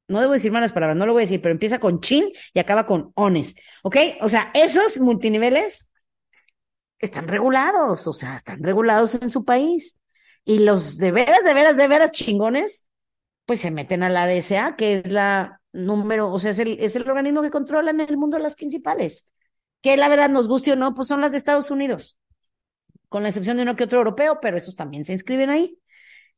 no 0.08 0.22
debo 0.22 0.34
decir 0.34 0.52
malas 0.52 0.72
palabras, 0.72 0.98
no 0.98 1.06
lo 1.06 1.14
voy 1.14 1.22
a 1.22 1.26
decir, 1.26 1.42
pero 1.42 1.52
empieza 1.52 1.80
con 1.80 2.00
chin 2.00 2.32
y 2.54 2.60
acaba 2.60 2.86
con 2.86 3.12
ones, 3.16 3.56
¿ok? 3.84 3.98
O 4.22 4.30
sea, 4.30 4.52
esos 4.54 5.00
multiniveles 5.00 5.92
están 7.00 7.28
regulados, 7.28 8.08
o 8.08 8.14
sea, 8.14 8.36
están 8.36 8.64
regulados 8.64 9.16
en 9.22 9.30
su 9.30 9.46
país. 9.46 10.02
Y 10.46 10.60
los 10.60 10.98
de 10.98 11.12
veras, 11.12 11.44
de 11.44 11.54
veras, 11.54 11.76
de 11.76 11.88
veras 11.88 12.12
chingones, 12.14 12.88
pues 13.46 13.60
se 13.60 13.72
meten 13.72 14.04
a 14.04 14.10
la 14.10 14.28
DSA, 14.28 14.76
que 14.78 14.94
es 14.94 15.12
la 15.12 15.62
número, 15.74 16.32
o 16.32 16.40
sea, 16.40 16.52
es 16.52 16.60
el, 16.60 16.80
es 16.80 16.96
el 16.96 17.08
organismo 17.10 17.42
que 17.42 17.52
controla 17.52 17.92
en 17.92 18.00
el 18.02 18.18
mundo 18.18 18.40
las 18.40 18.56
principales. 18.56 19.32
Que 19.82 19.98
la 19.98 20.10
verdad 20.10 20.30
nos 20.30 20.48
guste 20.48 20.72
o 20.72 20.76
no, 20.76 20.96
pues 20.96 21.08
son 21.08 21.22
las 21.22 21.32
de 21.32 21.38
Estados 21.38 21.70
Unidos, 21.70 22.18
con 23.10 23.24
la 23.24 23.30
excepción 23.30 23.58
de 23.58 23.64
uno 23.64 23.76
que 23.76 23.84
otro 23.84 24.00
europeo, 24.00 24.40
pero 24.42 24.58
esos 24.58 24.76
también 24.76 25.06
se 25.06 25.14
inscriben 25.14 25.50
ahí. 25.50 25.78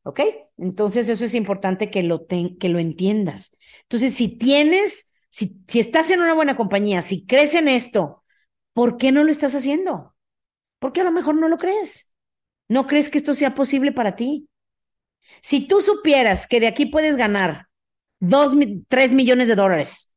¿Ok? 0.04 0.22
Entonces 0.58 1.10
eso 1.10 1.26
es 1.26 1.36
importante 1.36 1.90
que 1.92 2.04
lo, 2.04 2.26
que 2.28 2.70
lo 2.70 2.80
entiendas. 2.80 3.58
Entonces, 3.84 4.14
si 4.16 4.38
tienes, 4.38 5.12
si, 5.30 5.62
si 5.68 5.80
estás 5.80 6.10
en 6.12 6.22
una 6.22 6.34
buena 6.34 6.56
compañía, 6.56 7.02
si 7.02 7.26
crees 7.26 7.56
en 7.56 7.68
esto, 7.68 8.24
¿por 8.74 8.98
qué 8.98 9.12
no 9.12 9.24
lo 9.24 9.32
estás 9.32 9.56
haciendo? 9.56 10.16
Porque 10.80 11.02
a 11.02 11.06
lo 11.06 11.12
mejor 11.12 11.36
no 11.36 11.50
lo 11.50 11.58
crees. 11.58 12.14
No 12.70 12.88
crees 12.88 13.10
que 13.10 13.18
esto 13.20 13.34
sea 13.34 13.56
posible 13.56 13.92
para 13.92 14.16
ti. 14.16 14.50
Si 15.42 15.68
tú 15.68 15.82
supieras 15.82 16.48
que 16.48 16.60
de 16.60 16.68
aquí 16.68 16.86
puedes 16.86 17.18
ganar 17.18 17.68
dos, 18.20 18.54
tres 18.88 19.12
millones 19.14 19.48
de 19.48 19.56
dólares, 19.56 20.14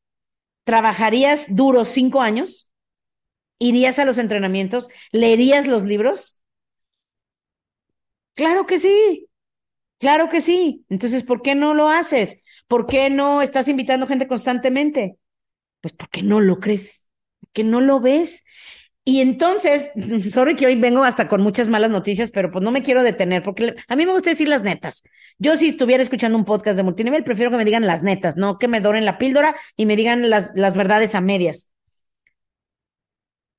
¿trabajarías 0.64 1.46
duro 1.54 1.84
cinco 1.84 2.22
años? 2.22 2.70
¿Irías 3.58 3.98
a 3.98 4.04
los 4.04 4.18
entrenamientos? 4.18 4.88
¿Leerías 5.12 5.66
los 5.66 5.84
libros? 5.84 6.42
Claro 8.34 8.66
que 8.66 8.78
sí. 8.78 9.28
Claro 10.02 10.28
que 10.28 10.40
sí. 10.40 10.84
Entonces, 10.88 11.22
¿por 11.22 11.42
qué 11.42 11.54
no 11.54 11.74
lo 11.74 11.88
haces? 11.88 12.42
¿Por 12.66 12.86
qué 12.86 13.08
no 13.08 13.40
estás 13.40 13.68
invitando 13.68 14.08
gente 14.08 14.26
constantemente? 14.26 15.16
Pues 15.80 15.94
porque 15.94 16.24
no 16.24 16.40
lo 16.40 16.58
crees, 16.58 17.08
que 17.52 17.62
no 17.62 17.80
lo 17.80 18.00
ves. 18.00 18.44
Y 19.04 19.20
entonces, 19.20 19.92
sorry 20.32 20.56
que 20.56 20.66
hoy 20.66 20.74
vengo 20.74 21.04
hasta 21.04 21.28
con 21.28 21.40
muchas 21.40 21.68
malas 21.68 21.92
noticias, 21.92 22.32
pero 22.32 22.50
pues 22.50 22.64
no 22.64 22.72
me 22.72 22.82
quiero 22.82 23.04
detener 23.04 23.44
porque 23.44 23.76
a 23.86 23.94
mí 23.94 24.04
me 24.04 24.10
gusta 24.10 24.30
decir 24.30 24.48
las 24.48 24.64
netas. 24.64 25.04
Yo 25.38 25.54
si 25.54 25.68
estuviera 25.68 26.02
escuchando 26.02 26.36
un 26.36 26.44
podcast 26.44 26.76
de 26.76 26.82
multinivel, 26.82 27.22
prefiero 27.22 27.52
que 27.52 27.58
me 27.58 27.64
digan 27.64 27.86
las 27.86 28.02
netas, 28.02 28.36
no 28.36 28.58
que 28.58 28.66
me 28.66 28.80
doren 28.80 29.04
la 29.04 29.18
píldora 29.18 29.54
y 29.76 29.86
me 29.86 29.94
digan 29.94 30.28
las, 30.30 30.50
las 30.56 30.76
verdades 30.76 31.14
a 31.14 31.20
medias. 31.20 31.72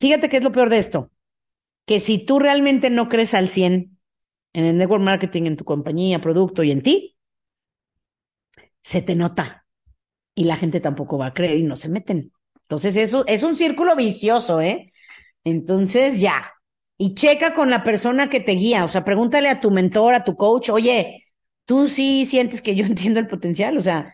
Fíjate 0.02 0.28
qué 0.28 0.36
es 0.36 0.44
lo 0.44 0.52
peor 0.52 0.70
de 0.70 0.78
esto, 0.78 1.10
que 1.86 2.02
si 2.02 2.26
tú 2.26 2.40
realmente 2.40 2.90
no 2.90 3.10
crees 3.10 3.34
al 3.34 3.50
100 3.50 3.98
en 4.54 4.66
el 4.66 4.78
network 4.78 5.02
marketing, 5.02 5.44
en 5.44 5.58
tu 5.58 5.66
compañía, 5.66 6.22
producto 6.22 6.63
y 6.63 6.72
en 6.72 6.82
ti, 6.82 7.18
se 8.84 9.02
te 9.02 9.16
nota. 9.16 9.66
Y 10.36 10.46
la 10.46 10.56
gente 10.56 10.80
tampoco 10.80 11.18
va 11.18 11.28
a 11.28 11.34
creer 11.34 11.58
y 11.58 11.63
no 11.63 11.76
se 11.76 11.89
meten. 11.89 12.32
Entonces, 12.62 12.98
eso 12.98 13.26
es 13.28 13.44
un 13.44 13.56
círculo 13.56 13.96
vicioso, 13.96 14.62
¿eh? 14.62 14.94
Entonces, 15.44 16.22
ya. 16.22 16.52
Y 16.98 17.16
checa 17.16 17.54
con 17.54 17.70
la 17.70 17.84
persona 17.84 18.30
que 18.30 18.39
te 18.39 18.54
guía. 18.54 18.86
O 18.86 18.88
sea, 18.88 19.04
pregúntale 19.04 19.50
a 19.50 19.60
tu 19.60 19.72
mentor, 19.72 20.13
a 20.13 20.24
tu 20.24 20.36
coach, 20.36 20.70
oye, 20.70 21.26
tú 21.66 21.88
sí 21.88 22.26
sientes 22.26 22.62
que 22.62 22.76
yo 22.76 22.86
entiendo 22.86 23.20
el 23.20 23.28
potencial. 23.28 23.78
O 23.78 23.82
sea, 23.82 24.13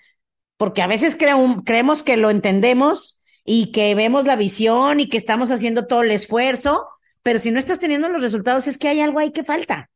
porque 0.58 0.82
a 0.82 0.88
veces 0.88 1.18
creemos 1.18 2.04
que 2.04 2.18
lo 2.18 2.30
entendemos 2.30 3.22
y 3.46 3.72
que 3.72 3.96
vemos 3.96 4.26
la 4.26 4.36
visión 4.36 5.00
y 5.00 5.08
que 5.10 5.18
estamos 5.18 5.52
haciendo 5.52 5.88
todo 5.88 6.04
el 6.04 6.12
esfuerzo, 6.12 6.88
pero 7.24 7.40
si 7.40 7.52
no 7.52 7.60
estás 7.60 7.80
teniendo 7.80 8.10
los 8.10 8.22
resultados, 8.22 8.68
es 8.68 8.78
que 8.78 8.90
hay 8.90 9.02
algo 9.02 9.20
ahí 9.20 9.32
que 9.32 9.44
falta 9.44 9.90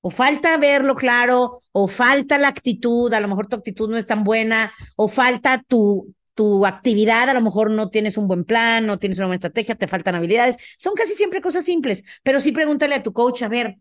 o 0.00 0.10
falta 0.10 0.56
verlo 0.56 0.94
claro, 0.94 1.58
o 1.72 1.88
falta 1.88 2.38
la 2.38 2.48
actitud, 2.48 3.12
a 3.12 3.20
lo 3.20 3.28
mejor 3.28 3.48
tu 3.48 3.56
actitud 3.56 3.90
no 3.90 3.96
es 3.96 4.06
tan 4.06 4.24
buena, 4.24 4.72
o 4.96 5.08
falta 5.08 5.62
tu, 5.66 6.14
tu 6.34 6.64
actividad, 6.66 7.28
a 7.28 7.34
lo 7.34 7.40
mejor 7.40 7.70
no 7.70 7.90
tienes 7.90 8.16
un 8.16 8.28
buen 8.28 8.44
plan, 8.44 8.86
no 8.86 8.98
tienes 8.98 9.18
una 9.18 9.26
buena 9.26 9.36
estrategia, 9.36 9.74
te 9.74 9.88
faltan 9.88 10.14
habilidades. 10.14 10.56
Son 10.78 10.94
casi 10.94 11.14
siempre 11.14 11.40
cosas 11.40 11.64
simples, 11.64 12.04
pero 12.22 12.40
sí 12.40 12.52
pregúntale 12.52 12.94
a 12.94 13.02
tu 13.02 13.12
coach, 13.12 13.42
a 13.42 13.48
ver, 13.48 13.78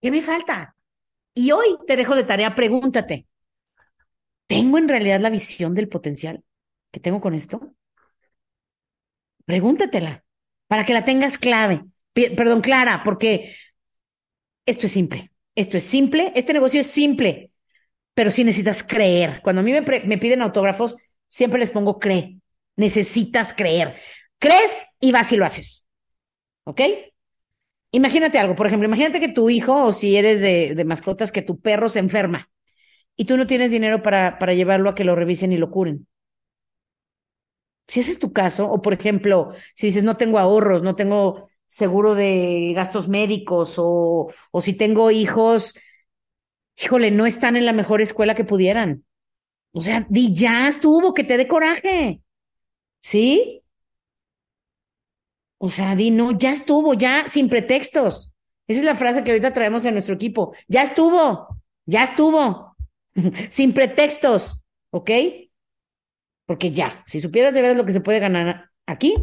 ¿qué 0.00 0.10
me 0.10 0.22
falta? 0.22 0.74
Y 1.34 1.52
hoy 1.52 1.76
te 1.86 1.96
dejo 1.96 2.16
de 2.16 2.24
tarea, 2.24 2.54
pregúntate, 2.54 3.26
¿tengo 4.46 4.78
en 4.78 4.88
realidad 4.88 5.20
la 5.20 5.30
visión 5.30 5.74
del 5.74 5.88
potencial 5.88 6.42
que 6.90 6.98
tengo 7.00 7.20
con 7.20 7.34
esto? 7.34 7.74
Pregúntatela 9.44 10.24
para 10.66 10.84
que 10.84 10.94
la 10.94 11.04
tengas 11.04 11.38
clave, 11.38 11.84
perdón, 12.12 12.60
clara, 12.60 13.02
porque 13.04 13.54
esto 14.70 14.86
es 14.86 14.92
simple, 14.92 15.32
esto 15.54 15.76
es 15.76 15.82
simple, 15.82 16.32
este 16.34 16.52
negocio 16.52 16.80
es 16.80 16.86
simple, 16.86 17.52
pero 18.14 18.30
sí 18.30 18.44
necesitas 18.44 18.82
creer. 18.82 19.40
Cuando 19.42 19.60
a 19.60 19.62
mí 19.62 19.72
me, 19.72 19.82
me 19.82 20.18
piden 20.18 20.42
autógrafos, 20.42 20.96
siempre 21.28 21.60
les 21.60 21.70
pongo 21.70 21.98
cree, 21.98 22.38
necesitas 22.76 23.52
creer. 23.52 23.96
Crees 24.38 24.86
y 25.00 25.12
vas 25.12 25.32
y 25.32 25.36
lo 25.36 25.44
haces. 25.44 25.88
¿Ok? 26.64 26.80
Imagínate 27.92 28.38
algo, 28.38 28.54
por 28.54 28.66
ejemplo, 28.66 28.86
imagínate 28.86 29.18
que 29.20 29.28
tu 29.28 29.50
hijo, 29.50 29.84
o 29.84 29.92
si 29.92 30.16
eres 30.16 30.40
de, 30.40 30.74
de 30.76 30.84
mascotas, 30.84 31.32
que 31.32 31.42
tu 31.42 31.60
perro 31.60 31.88
se 31.88 31.98
enferma 31.98 32.48
y 33.16 33.26
tú 33.26 33.36
no 33.36 33.46
tienes 33.46 33.72
dinero 33.72 34.02
para, 34.02 34.38
para 34.38 34.54
llevarlo 34.54 34.88
a 34.88 34.94
que 34.94 35.04
lo 35.04 35.16
revisen 35.16 35.52
y 35.52 35.58
lo 35.58 35.70
curen. 35.70 36.06
Si 37.86 38.00
ese 38.00 38.12
es 38.12 38.18
tu 38.20 38.32
caso, 38.32 38.70
o 38.70 38.80
por 38.80 38.92
ejemplo, 38.94 39.48
si 39.74 39.88
dices 39.88 40.04
no 40.04 40.16
tengo 40.16 40.38
ahorros, 40.38 40.82
no 40.82 40.94
tengo 40.94 41.49
seguro 41.70 42.16
de 42.16 42.72
gastos 42.74 43.06
médicos, 43.08 43.76
o, 43.78 44.32
o 44.50 44.60
si 44.60 44.76
tengo 44.76 45.12
hijos, 45.12 45.78
híjole, 46.76 47.12
no 47.12 47.26
están 47.26 47.56
en 47.56 47.64
la 47.64 47.72
mejor 47.72 48.00
escuela 48.00 48.34
que 48.34 48.44
pudieran. 48.44 49.04
O 49.72 49.80
sea, 49.80 50.04
di 50.10 50.34
ya 50.34 50.68
estuvo, 50.68 51.14
que 51.14 51.22
te 51.22 51.36
dé 51.36 51.46
coraje. 51.46 52.22
¿Sí? 53.00 53.62
O 55.58 55.68
sea, 55.68 55.94
di 55.94 56.10
no, 56.10 56.36
ya 56.36 56.50
estuvo, 56.50 56.94
ya 56.94 57.28
sin 57.28 57.48
pretextos. 57.48 58.34
Esa 58.66 58.80
es 58.80 58.84
la 58.84 58.96
frase 58.96 59.22
que 59.22 59.30
ahorita 59.30 59.52
traemos 59.52 59.84
en 59.84 59.94
nuestro 59.94 60.16
equipo. 60.16 60.52
Ya 60.66 60.82
estuvo, 60.82 61.62
ya 61.86 62.02
estuvo. 62.02 62.76
sin 63.48 63.72
pretextos, 63.72 64.64
¿ok? 64.90 65.10
Porque 66.46 66.72
ya, 66.72 67.04
si 67.06 67.20
supieras 67.20 67.54
de 67.54 67.62
veras 67.62 67.76
lo 67.76 67.84
que 67.84 67.92
se 67.92 68.00
puede 68.00 68.18
ganar 68.18 68.70
aquí, 68.86 69.14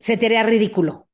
se 0.00 0.16
te 0.16 0.26
haría 0.26 0.42
ridículo 0.42 1.08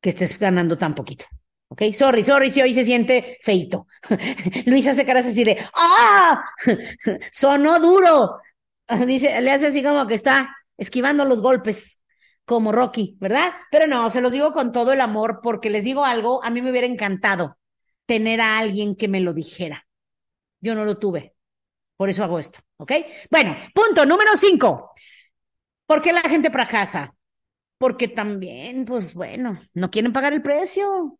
que 0.00 0.10
estés 0.10 0.38
ganando 0.38 0.76
tan 0.76 0.94
poquito. 0.94 1.24
¿Ok? 1.68 1.82
Sorry, 1.94 2.22
sorry 2.22 2.50
si 2.50 2.60
hoy 2.60 2.74
se 2.74 2.84
siente 2.84 3.38
feito. 3.40 3.86
Luis 4.66 4.86
hace 4.86 5.06
caras 5.06 5.26
así 5.26 5.44
de 5.44 5.58
¡Ah! 5.74 6.44
Sonó 7.32 7.80
duro. 7.80 8.36
Dice, 9.06 9.40
le 9.40 9.50
hace 9.50 9.68
así 9.68 9.82
como 9.82 10.06
que 10.06 10.14
está 10.14 10.54
esquivando 10.76 11.24
los 11.24 11.40
golpes, 11.40 12.02
como 12.44 12.72
Rocky, 12.72 13.16
¿verdad? 13.20 13.52
Pero 13.70 13.86
no, 13.86 14.10
se 14.10 14.20
los 14.20 14.32
digo 14.32 14.52
con 14.52 14.72
todo 14.72 14.92
el 14.92 15.00
amor, 15.00 15.40
porque 15.42 15.70
les 15.70 15.84
digo 15.84 16.04
algo, 16.04 16.44
a 16.44 16.50
mí 16.50 16.60
me 16.60 16.70
hubiera 16.70 16.86
encantado 16.86 17.56
tener 18.06 18.40
a 18.40 18.58
alguien 18.58 18.96
que 18.96 19.08
me 19.08 19.20
lo 19.20 19.32
dijera. 19.32 19.86
Yo 20.60 20.74
no 20.74 20.84
lo 20.84 20.98
tuve. 20.98 21.34
Por 21.96 22.10
eso 22.10 22.24
hago 22.24 22.38
esto, 22.38 22.60
¿ok? 22.76 22.92
Bueno, 23.30 23.56
punto 23.72 24.04
número 24.04 24.36
cinco. 24.36 24.90
¿Por 25.86 26.02
qué 26.02 26.12
la 26.12 26.22
gente 26.22 26.50
fracasa? 26.50 27.14
Porque 27.78 28.08
también, 28.08 28.84
pues 28.84 29.14
bueno, 29.14 29.60
no 29.74 29.90
quieren 29.90 30.12
pagar 30.12 30.32
el 30.32 30.42
precio. 30.42 31.18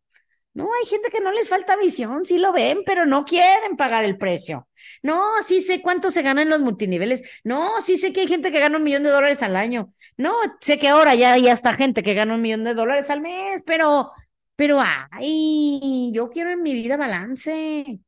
No, 0.54 0.68
hay 0.72 0.86
gente 0.86 1.10
que 1.10 1.20
no 1.20 1.32
les 1.32 1.48
falta 1.48 1.76
visión, 1.76 2.24
sí 2.24 2.38
lo 2.38 2.52
ven, 2.52 2.78
pero 2.86 3.06
no 3.06 3.24
quieren 3.24 3.76
pagar 3.76 4.04
el 4.04 4.16
precio. 4.18 4.68
No, 5.02 5.20
sí 5.42 5.60
sé 5.60 5.82
cuánto 5.82 6.10
se 6.10 6.22
gana 6.22 6.42
en 6.42 6.50
los 6.50 6.60
multiniveles. 6.60 7.22
No, 7.42 7.80
sí 7.82 7.96
sé 7.98 8.12
que 8.12 8.20
hay 8.20 8.28
gente 8.28 8.52
que 8.52 8.60
gana 8.60 8.78
un 8.78 8.84
millón 8.84 9.02
de 9.02 9.10
dólares 9.10 9.42
al 9.42 9.56
año. 9.56 9.92
No, 10.16 10.34
sé 10.60 10.78
que 10.78 10.88
ahora 10.88 11.14
ya 11.16 11.32
hay 11.34 11.48
hasta 11.48 11.74
gente 11.74 12.02
que 12.04 12.14
gana 12.14 12.34
un 12.34 12.42
millón 12.42 12.64
de 12.64 12.74
dólares 12.74 13.10
al 13.10 13.20
mes, 13.20 13.62
pero, 13.64 14.12
pero, 14.56 14.80
ay, 15.10 16.10
yo 16.14 16.30
quiero 16.30 16.50
en 16.50 16.62
mi 16.62 16.72
vida 16.74 16.96
balance 16.96 18.00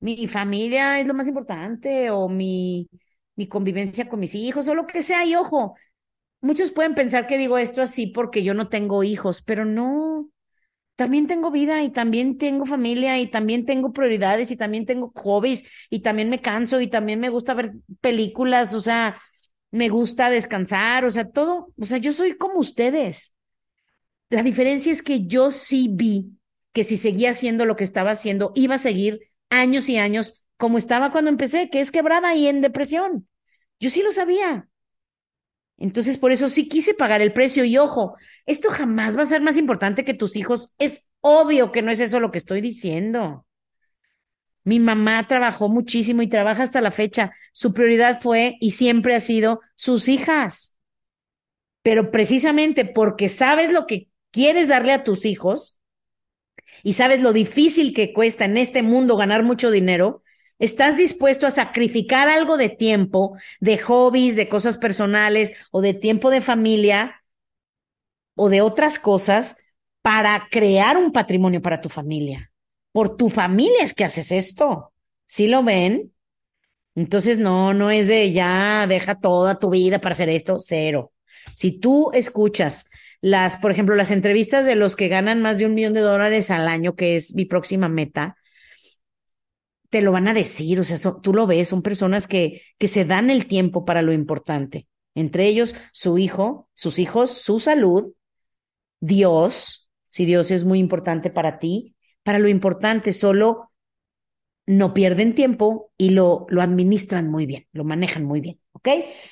mi 0.00 0.26
familia 0.26 0.98
es 1.00 1.06
lo 1.06 1.14
más 1.14 1.28
importante 1.28 2.10
o 2.10 2.28
mi, 2.28 2.88
mi 3.36 3.46
convivencia 3.48 4.08
con 4.08 4.20
mis 4.20 4.34
hijos 4.34 4.68
o 4.68 4.74
lo 4.74 4.86
que 4.86 5.00
sea. 5.02 5.24
Y 5.24 5.36
ojo, 5.36 5.76
muchos 6.42 6.72
pueden 6.72 6.94
pensar 6.96 7.26
que 7.28 7.38
digo 7.38 7.58
esto 7.58 7.82
así 7.82 8.08
porque 8.08 8.44
yo 8.44 8.54
no 8.54 8.68
tengo 8.68 9.04
hijos, 9.04 9.42
pero 9.42 9.66
no. 9.66 10.30
También 10.96 11.26
tengo 11.28 11.50
vida 11.50 11.82
y 11.82 11.90
también 11.90 12.38
tengo 12.38 12.66
familia 12.66 13.18
y 13.20 13.28
también 13.30 13.66
tengo 13.66 13.92
prioridades 13.92 14.50
y 14.52 14.56
también 14.56 14.86
tengo 14.86 15.12
hobbies 15.16 15.64
y 15.90 16.00
también 16.00 16.30
me 16.30 16.40
canso 16.40 16.80
y 16.80 16.88
también 16.88 17.20
me 17.20 17.30
gusta 17.30 17.54
ver 17.54 17.72
películas, 18.00 18.74
o 18.74 18.80
sea, 18.80 19.20
me 19.72 19.88
gusta 19.88 20.30
descansar, 20.30 21.04
o 21.04 21.10
sea, 21.10 21.30
todo, 21.30 21.72
o 21.78 21.84
sea, 21.86 21.98
yo 21.98 22.12
soy 22.12 22.36
como 22.38 22.60
ustedes. 22.60 23.36
La 24.30 24.42
diferencia 24.42 24.92
es 24.92 25.02
que 25.02 25.26
yo 25.26 25.50
sí 25.50 25.88
vi 25.92 26.32
que 26.72 26.84
si 26.84 26.96
seguía 26.96 27.30
haciendo 27.30 27.66
lo 27.66 27.76
que 27.76 27.84
estaba 27.84 28.12
haciendo, 28.12 28.52
iba 28.54 28.76
a 28.76 28.78
seguir 28.78 29.20
años 29.50 29.88
y 29.88 29.98
años 29.98 30.46
como 30.56 30.78
estaba 30.78 31.10
cuando 31.12 31.30
empecé, 31.30 31.70
que 31.70 31.80
es 31.80 31.90
quebrada 31.90 32.34
y 32.34 32.46
en 32.46 32.60
depresión. 32.62 33.28
Yo 33.80 33.90
sí 33.90 34.02
lo 34.02 34.12
sabía. 34.12 34.68
Entonces, 35.82 36.16
por 36.16 36.30
eso 36.30 36.48
sí 36.48 36.68
quise 36.68 36.94
pagar 36.94 37.22
el 37.22 37.32
precio 37.32 37.64
y 37.64 37.76
ojo, 37.76 38.16
esto 38.46 38.70
jamás 38.70 39.18
va 39.18 39.22
a 39.22 39.26
ser 39.26 39.42
más 39.42 39.56
importante 39.56 40.04
que 40.04 40.14
tus 40.14 40.36
hijos. 40.36 40.76
Es 40.78 41.08
obvio 41.20 41.72
que 41.72 41.82
no 41.82 41.90
es 41.90 41.98
eso 41.98 42.20
lo 42.20 42.30
que 42.30 42.38
estoy 42.38 42.60
diciendo. 42.60 43.44
Mi 44.62 44.78
mamá 44.78 45.26
trabajó 45.26 45.68
muchísimo 45.68 46.22
y 46.22 46.28
trabaja 46.28 46.62
hasta 46.62 46.80
la 46.80 46.92
fecha. 46.92 47.32
Su 47.52 47.74
prioridad 47.74 48.20
fue 48.20 48.56
y 48.60 48.70
siempre 48.70 49.16
ha 49.16 49.20
sido 49.20 49.60
sus 49.74 50.08
hijas. 50.08 50.78
Pero 51.82 52.12
precisamente 52.12 52.84
porque 52.84 53.28
sabes 53.28 53.72
lo 53.72 53.86
que 53.88 54.08
quieres 54.30 54.68
darle 54.68 54.92
a 54.92 55.02
tus 55.02 55.24
hijos, 55.24 55.80
y 56.84 56.94
sabes 56.94 57.20
lo 57.22 57.32
difícil 57.32 57.92
que 57.92 58.12
cuesta 58.12 58.44
en 58.44 58.56
este 58.56 58.82
mundo 58.82 59.16
ganar 59.16 59.42
mucho 59.42 59.70
dinero, 59.70 60.21
estás 60.62 60.96
dispuesto 60.96 61.44
a 61.44 61.50
sacrificar 61.50 62.28
algo 62.28 62.56
de 62.56 62.68
tiempo, 62.68 63.36
de 63.58 63.78
hobbies, 63.78 64.36
de 64.36 64.48
cosas 64.48 64.76
personales 64.76 65.52
o 65.72 65.80
de 65.80 65.92
tiempo 65.92 66.30
de 66.30 66.40
familia 66.40 67.24
o 68.36 68.48
de 68.48 68.60
otras 68.60 69.00
cosas 69.00 69.56
para 70.02 70.46
crear 70.52 70.96
un 70.96 71.10
patrimonio 71.10 71.60
para 71.60 71.80
tu 71.80 71.88
familia. 71.88 72.52
Por 72.92 73.16
tu 73.16 73.28
familia 73.28 73.82
es 73.82 73.92
que 73.92 74.04
haces 74.04 74.30
esto. 74.30 74.92
¿Sí 75.26 75.48
lo 75.48 75.64
ven? 75.64 76.12
Entonces, 76.94 77.38
no, 77.38 77.74
no 77.74 77.90
es 77.90 78.06
de 78.06 78.30
ya, 78.30 78.86
deja 78.86 79.16
toda 79.16 79.58
tu 79.58 79.68
vida 79.70 79.98
para 79.98 80.12
hacer 80.12 80.28
esto, 80.28 80.58
cero. 80.60 81.12
Si 81.54 81.80
tú 81.80 82.12
escuchas 82.14 82.88
las, 83.20 83.56
por 83.56 83.72
ejemplo, 83.72 83.96
las 83.96 84.12
entrevistas 84.12 84.64
de 84.64 84.76
los 84.76 84.94
que 84.94 85.08
ganan 85.08 85.42
más 85.42 85.58
de 85.58 85.66
un 85.66 85.74
millón 85.74 85.92
de 85.92 86.00
dólares 86.00 86.52
al 86.52 86.68
año, 86.68 86.94
que 86.94 87.16
es 87.16 87.34
mi 87.34 87.46
próxima 87.46 87.88
meta, 87.88 88.36
te 89.92 90.00
lo 90.00 90.10
van 90.10 90.26
a 90.26 90.32
decir, 90.32 90.80
o 90.80 90.84
sea, 90.84 90.96
tú 91.20 91.34
lo 91.34 91.46
ves, 91.46 91.68
son 91.68 91.82
personas 91.82 92.26
que, 92.26 92.62
que 92.78 92.88
se 92.88 93.04
dan 93.04 93.28
el 93.28 93.46
tiempo 93.46 93.84
para 93.84 94.00
lo 94.00 94.14
importante, 94.14 94.88
entre 95.14 95.46
ellos 95.46 95.74
su 95.92 96.16
hijo, 96.16 96.70
sus 96.72 96.98
hijos, 96.98 97.30
su 97.30 97.58
salud, 97.58 98.14
Dios, 99.00 99.90
si 100.08 100.24
Dios 100.24 100.50
es 100.50 100.64
muy 100.64 100.78
importante 100.78 101.28
para 101.28 101.58
ti, 101.58 101.94
para 102.22 102.38
lo 102.38 102.48
importante, 102.48 103.12
solo 103.12 103.70
no 104.64 104.94
pierden 104.94 105.34
tiempo 105.34 105.92
y 105.98 106.08
lo, 106.08 106.46
lo 106.48 106.62
administran 106.62 107.28
muy 107.28 107.44
bien, 107.44 107.66
lo 107.72 107.84
manejan 107.84 108.24
muy 108.24 108.40
bien. 108.40 108.58
¿ok? 108.72 108.88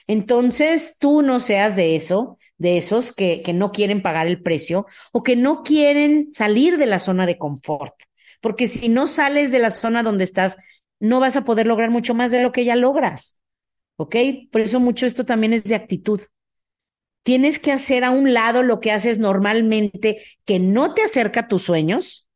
Entonces, 0.06 0.98
tú 1.00 1.22
no 1.22 1.40
seas 1.40 1.74
de 1.74 1.96
eso, 1.96 2.36
de 2.58 2.76
esos 2.76 3.12
que, 3.12 3.40
que 3.40 3.54
no 3.54 3.72
quieren 3.72 4.02
pagar 4.02 4.26
el 4.26 4.42
precio 4.42 4.84
o 5.10 5.22
que 5.22 5.36
no 5.36 5.62
quieren 5.62 6.30
salir 6.30 6.76
de 6.76 6.84
la 6.84 6.98
zona 6.98 7.24
de 7.24 7.38
confort, 7.38 7.94
porque 8.40 8.66
si 8.66 8.88
no 8.88 9.06
sales 9.06 9.50
de 9.52 9.58
la 9.58 9.70
zona 9.70 10.02
donde 10.02 10.24
estás, 10.24 10.58
no 10.98 11.20
vas 11.20 11.36
a 11.36 11.44
poder 11.44 11.66
lograr 11.66 11.90
mucho 11.90 12.14
más 12.14 12.30
de 12.30 12.42
lo 12.42 12.52
que 12.52 12.64
ya 12.64 12.76
logras, 12.76 13.40
¿ok? 13.96 14.16
Por 14.50 14.60
eso 14.60 14.80
mucho 14.80 15.06
esto 15.06 15.24
también 15.24 15.52
es 15.52 15.64
de 15.64 15.74
actitud. 15.74 16.20
Tienes 17.22 17.58
que 17.58 17.72
hacer 17.72 18.04
a 18.04 18.10
un 18.10 18.32
lado 18.32 18.62
lo 18.62 18.80
que 18.80 18.92
haces 18.92 19.18
normalmente 19.18 20.22
que 20.44 20.58
no 20.58 20.94
te 20.94 21.02
acerca 21.02 21.40
a 21.40 21.48
tus 21.48 21.62
sueños, 21.62 22.28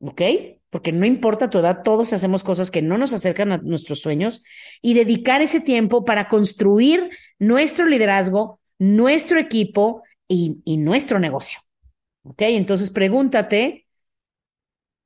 ¿ok? 0.00 0.22
porque 0.70 0.92
no 0.92 1.04
importa 1.04 1.50
tu 1.50 1.58
edad, 1.58 1.82
todos 1.82 2.12
hacemos 2.12 2.44
cosas 2.44 2.70
que 2.70 2.80
no 2.80 2.96
nos 2.96 3.12
acercan 3.12 3.52
a 3.52 3.58
nuestros 3.58 4.00
sueños 4.00 4.44
y 4.80 4.94
dedicar 4.94 5.42
ese 5.42 5.60
tiempo 5.60 6.04
para 6.04 6.28
construir 6.28 7.10
nuestro 7.38 7.86
liderazgo, 7.86 8.60
nuestro 8.78 9.38
equipo 9.38 10.04
y, 10.28 10.62
nuestro 10.78 11.18
negocio. 11.18 11.58
¿Ok? 12.22 12.42
Entonces 12.42 12.90
pregúntate, 12.90 13.86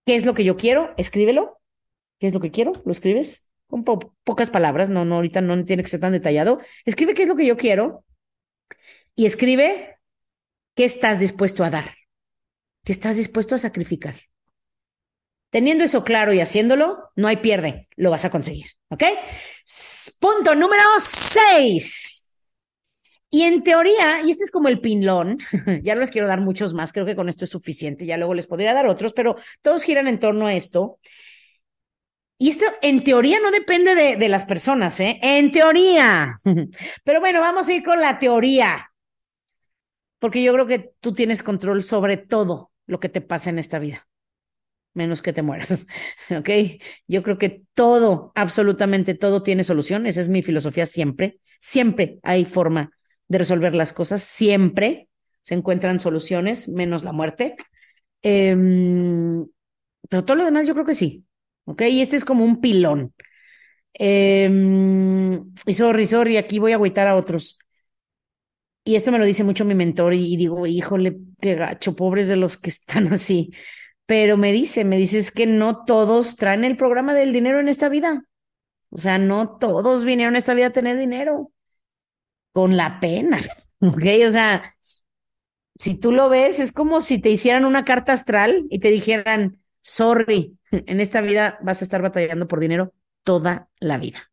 ¿qué 0.06 0.14
es 0.14 0.24
lo 0.24 0.34
que 0.34 0.44
yo 0.44 0.56
quiero? 0.56 0.94
Escríbelo. 0.96 1.60
¿Qué 2.18 2.26
es 2.26 2.34
lo 2.34 2.40
que 2.40 2.50
quiero? 2.50 2.72
¿Lo 2.84 2.92
escribes? 2.92 3.52
Con 3.66 3.84
pocas 3.84 4.50
palabras, 4.50 4.88
no, 4.88 5.04
no, 5.04 5.16
ahorita 5.16 5.40
no 5.40 5.64
tiene 5.64 5.82
que 5.82 5.88
ser 5.88 6.00
tan 6.00 6.12
detallado. 6.12 6.60
Escribe 6.84 7.14
qué 7.14 7.22
es 7.22 7.28
lo 7.28 7.36
que 7.36 7.46
yo 7.46 7.56
quiero 7.56 8.04
y 9.16 9.26
escribe 9.26 9.98
qué 10.74 10.84
estás 10.84 11.20
dispuesto 11.20 11.64
a 11.64 11.70
dar, 11.70 11.94
qué 12.84 12.92
estás 12.92 13.16
dispuesto 13.16 13.54
a 13.54 13.58
sacrificar. 13.58 14.16
Teniendo 15.50 15.84
eso 15.84 16.04
claro 16.04 16.32
y 16.32 16.40
haciéndolo, 16.40 17.10
no 17.16 17.28
hay 17.28 17.38
pierde, 17.38 17.88
lo 17.96 18.10
vas 18.10 18.24
a 18.24 18.30
conseguir. 18.30 18.66
¿Ok? 18.90 19.04
Punto 20.20 20.54
número 20.54 20.82
seis. 20.98 22.13
Y 23.34 23.42
en 23.42 23.64
teoría, 23.64 24.20
y 24.24 24.30
este 24.30 24.44
es 24.44 24.52
como 24.52 24.68
el 24.68 24.80
pinlón, 24.80 25.38
ya 25.82 25.96
no 25.96 26.00
les 26.00 26.12
quiero 26.12 26.28
dar 26.28 26.40
muchos 26.40 26.72
más, 26.72 26.92
creo 26.92 27.04
que 27.04 27.16
con 27.16 27.28
esto 27.28 27.44
es 27.44 27.50
suficiente, 27.50 28.06
ya 28.06 28.16
luego 28.16 28.32
les 28.32 28.46
podría 28.46 28.72
dar 28.72 28.86
otros, 28.86 29.12
pero 29.12 29.34
todos 29.60 29.82
giran 29.82 30.06
en 30.06 30.20
torno 30.20 30.46
a 30.46 30.54
esto. 30.54 31.00
Y 32.38 32.50
esto 32.50 32.64
en 32.80 33.02
teoría 33.02 33.40
no 33.40 33.50
depende 33.50 33.96
de, 33.96 34.14
de 34.14 34.28
las 34.28 34.44
personas, 34.44 35.00
¿eh? 35.00 35.18
En 35.20 35.50
teoría. 35.50 36.38
Pero 37.04 37.18
bueno, 37.18 37.40
vamos 37.40 37.68
a 37.68 37.72
ir 37.72 37.82
con 37.82 38.00
la 38.00 38.20
teoría, 38.20 38.92
porque 40.20 40.40
yo 40.40 40.52
creo 40.52 40.68
que 40.68 40.92
tú 41.00 41.12
tienes 41.12 41.42
control 41.42 41.82
sobre 41.82 42.16
todo 42.16 42.70
lo 42.86 43.00
que 43.00 43.08
te 43.08 43.20
pasa 43.20 43.50
en 43.50 43.58
esta 43.58 43.80
vida, 43.80 44.06
menos 44.92 45.22
que 45.22 45.32
te 45.32 45.42
mueras. 45.42 45.88
¿Ok? 46.30 46.50
Yo 47.08 47.24
creo 47.24 47.38
que 47.38 47.64
todo, 47.74 48.30
absolutamente 48.36 49.14
todo 49.14 49.42
tiene 49.42 49.64
solución. 49.64 50.06
Esa 50.06 50.20
es 50.20 50.28
mi 50.28 50.44
filosofía 50.44 50.86
siempre. 50.86 51.40
Siempre 51.58 52.20
hay 52.22 52.44
forma 52.44 52.93
de 53.28 53.38
resolver 53.38 53.74
las 53.74 53.92
cosas. 53.92 54.22
Siempre 54.22 55.08
se 55.42 55.54
encuentran 55.54 56.00
soluciones, 56.00 56.68
menos 56.68 57.04
la 57.04 57.12
muerte. 57.12 57.56
Em, 58.22 59.46
pero 60.08 60.24
todo 60.24 60.36
lo 60.38 60.44
demás 60.44 60.66
yo 60.66 60.74
creo 60.74 60.86
que 60.86 60.94
sí. 60.94 61.24
¿Ok? 61.66 61.82
Y 61.82 62.00
este 62.00 62.16
es 62.16 62.24
como 62.24 62.44
un 62.44 62.60
pilón. 62.60 63.14
Em, 63.94 65.52
y 65.66 65.72
sorry, 65.72 66.06
sorry, 66.06 66.36
aquí 66.36 66.58
voy 66.58 66.72
a 66.72 66.76
agüitar 66.76 67.06
a 67.08 67.16
otros. 67.16 67.58
Y 68.84 68.96
esto 68.96 69.10
me 69.12 69.18
lo 69.18 69.24
dice 69.24 69.44
mucho 69.44 69.64
mi 69.64 69.74
mentor 69.74 70.12
y, 70.14 70.36
digo, 70.36 70.66
híjole, 70.66 71.16
qué 71.40 71.54
gacho, 71.54 71.96
pobres 71.96 72.28
de 72.28 72.36
los 72.36 72.58
que 72.58 72.70
están 72.70 73.12
así. 73.12 73.52
Pero 74.06 74.36
me 74.36 74.52
dice, 74.52 74.84
me 74.84 74.98
dice, 74.98 75.18
es 75.18 75.32
que 75.32 75.46
no 75.46 75.84
todos 75.84 76.36
traen 76.36 76.64
el 76.64 76.76
programa 76.76 77.14
del 77.14 77.32
dinero 77.32 77.60
en 77.60 77.68
esta 77.68 77.88
vida. 77.88 78.24
O 78.90 78.98
sea, 78.98 79.18
no 79.18 79.56
todos 79.58 80.04
vinieron 80.04 80.34
a 80.34 80.38
esta 80.38 80.54
vida 80.54 80.66
a 80.66 80.70
tener 80.70 80.98
dinero. 80.98 81.50
Con 82.54 82.76
la 82.78 83.00
pena, 83.00 83.38
¿ok? 83.80 84.04
O 84.26 84.30
sea, 84.30 84.74
si 85.78 85.98
tú 85.98 86.12
lo 86.12 86.28
ves, 86.28 86.60
es 86.60 86.72
como 86.72 87.00
si 87.00 87.20
te 87.20 87.30
hicieran 87.30 87.64
una 87.64 87.84
carta 87.84 88.12
astral 88.12 88.64
y 88.70 88.78
te 88.78 88.90
dijeran, 88.90 89.58
sorry, 89.80 90.58
en 90.70 91.00
esta 91.00 91.20
vida 91.20 91.58
vas 91.62 91.82
a 91.82 91.84
estar 91.84 92.02
batallando 92.02 92.48
por 92.48 92.60
dinero 92.60 92.92
toda 93.24 93.68
la 93.80 93.98
vida. 93.98 94.30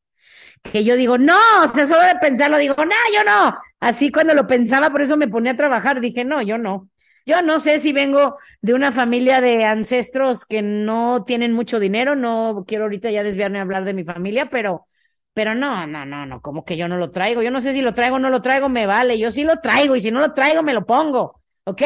Que 0.64 0.84
yo 0.84 0.96
digo, 0.96 1.18
no, 1.18 1.38
o 1.64 1.68
sea, 1.68 1.86
solo 1.86 2.04
de 2.06 2.16
pensarlo 2.22 2.58
digo, 2.58 2.76
no, 2.78 2.96
yo 3.16 3.24
no. 3.24 3.56
Así 3.80 4.12
cuando 4.12 4.34
lo 4.36 4.48
pensaba, 4.48 4.92
por 4.92 5.02
eso 5.02 5.18
me 5.18 5.28
ponía 5.28 5.54
a 5.54 5.58
trabajar, 5.58 6.02
dije, 6.02 6.26
no, 6.26 6.42
yo 6.42 6.58
no. 6.58 6.90
Yo 7.26 7.42
no 7.42 7.60
sé 7.60 7.80
si 7.80 7.94
vengo 7.94 8.38
de 8.62 8.74
una 8.74 8.92
familia 8.92 9.42
de 9.42 9.66
ancestros 9.66 10.46
que 10.46 10.62
no 10.62 11.24
tienen 11.26 11.54
mucho 11.54 11.80
dinero, 11.80 12.16
no 12.16 12.66
quiero 12.68 12.86
ahorita 12.86 13.12
ya 13.12 13.24
desviarme 13.24 13.60
a 13.60 13.64
hablar 13.64 13.86
de 13.86 13.94
mi 13.94 14.04
familia, 14.04 14.50
pero, 14.50 14.88
pero 15.34 15.56
no, 15.56 15.88
no, 15.88 16.06
no, 16.06 16.26
no, 16.26 16.42
como 16.42 16.66
que 16.66 16.78
yo 16.78 16.88
no 16.88 16.98
lo 16.98 17.12
traigo. 17.12 17.42
Yo 17.42 17.52
no 17.52 17.62
sé 17.62 17.74
si 17.74 17.82
lo 17.82 17.94
traigo 17.94 18.18
o 18.18 18.20
no 18.20 18.30
lo 18.30 18.42
traigo, 18.42 18.70
me 18.70 18.86
vale. 18.86 19.18
Yo 19.18 19.32
sí 19.32 19.44
lo 19.44 19.58
traigo 19.60 19.96
y 19.96 20.02
si 20.02 20.12
no 20.12 20.20
lo 20.20 20.34
traigo, 20.34 20.64
me 20.64 20.74
lo 20.74 20.86
pongo. 20.86 21.42
¿Ok? 21.64 21.82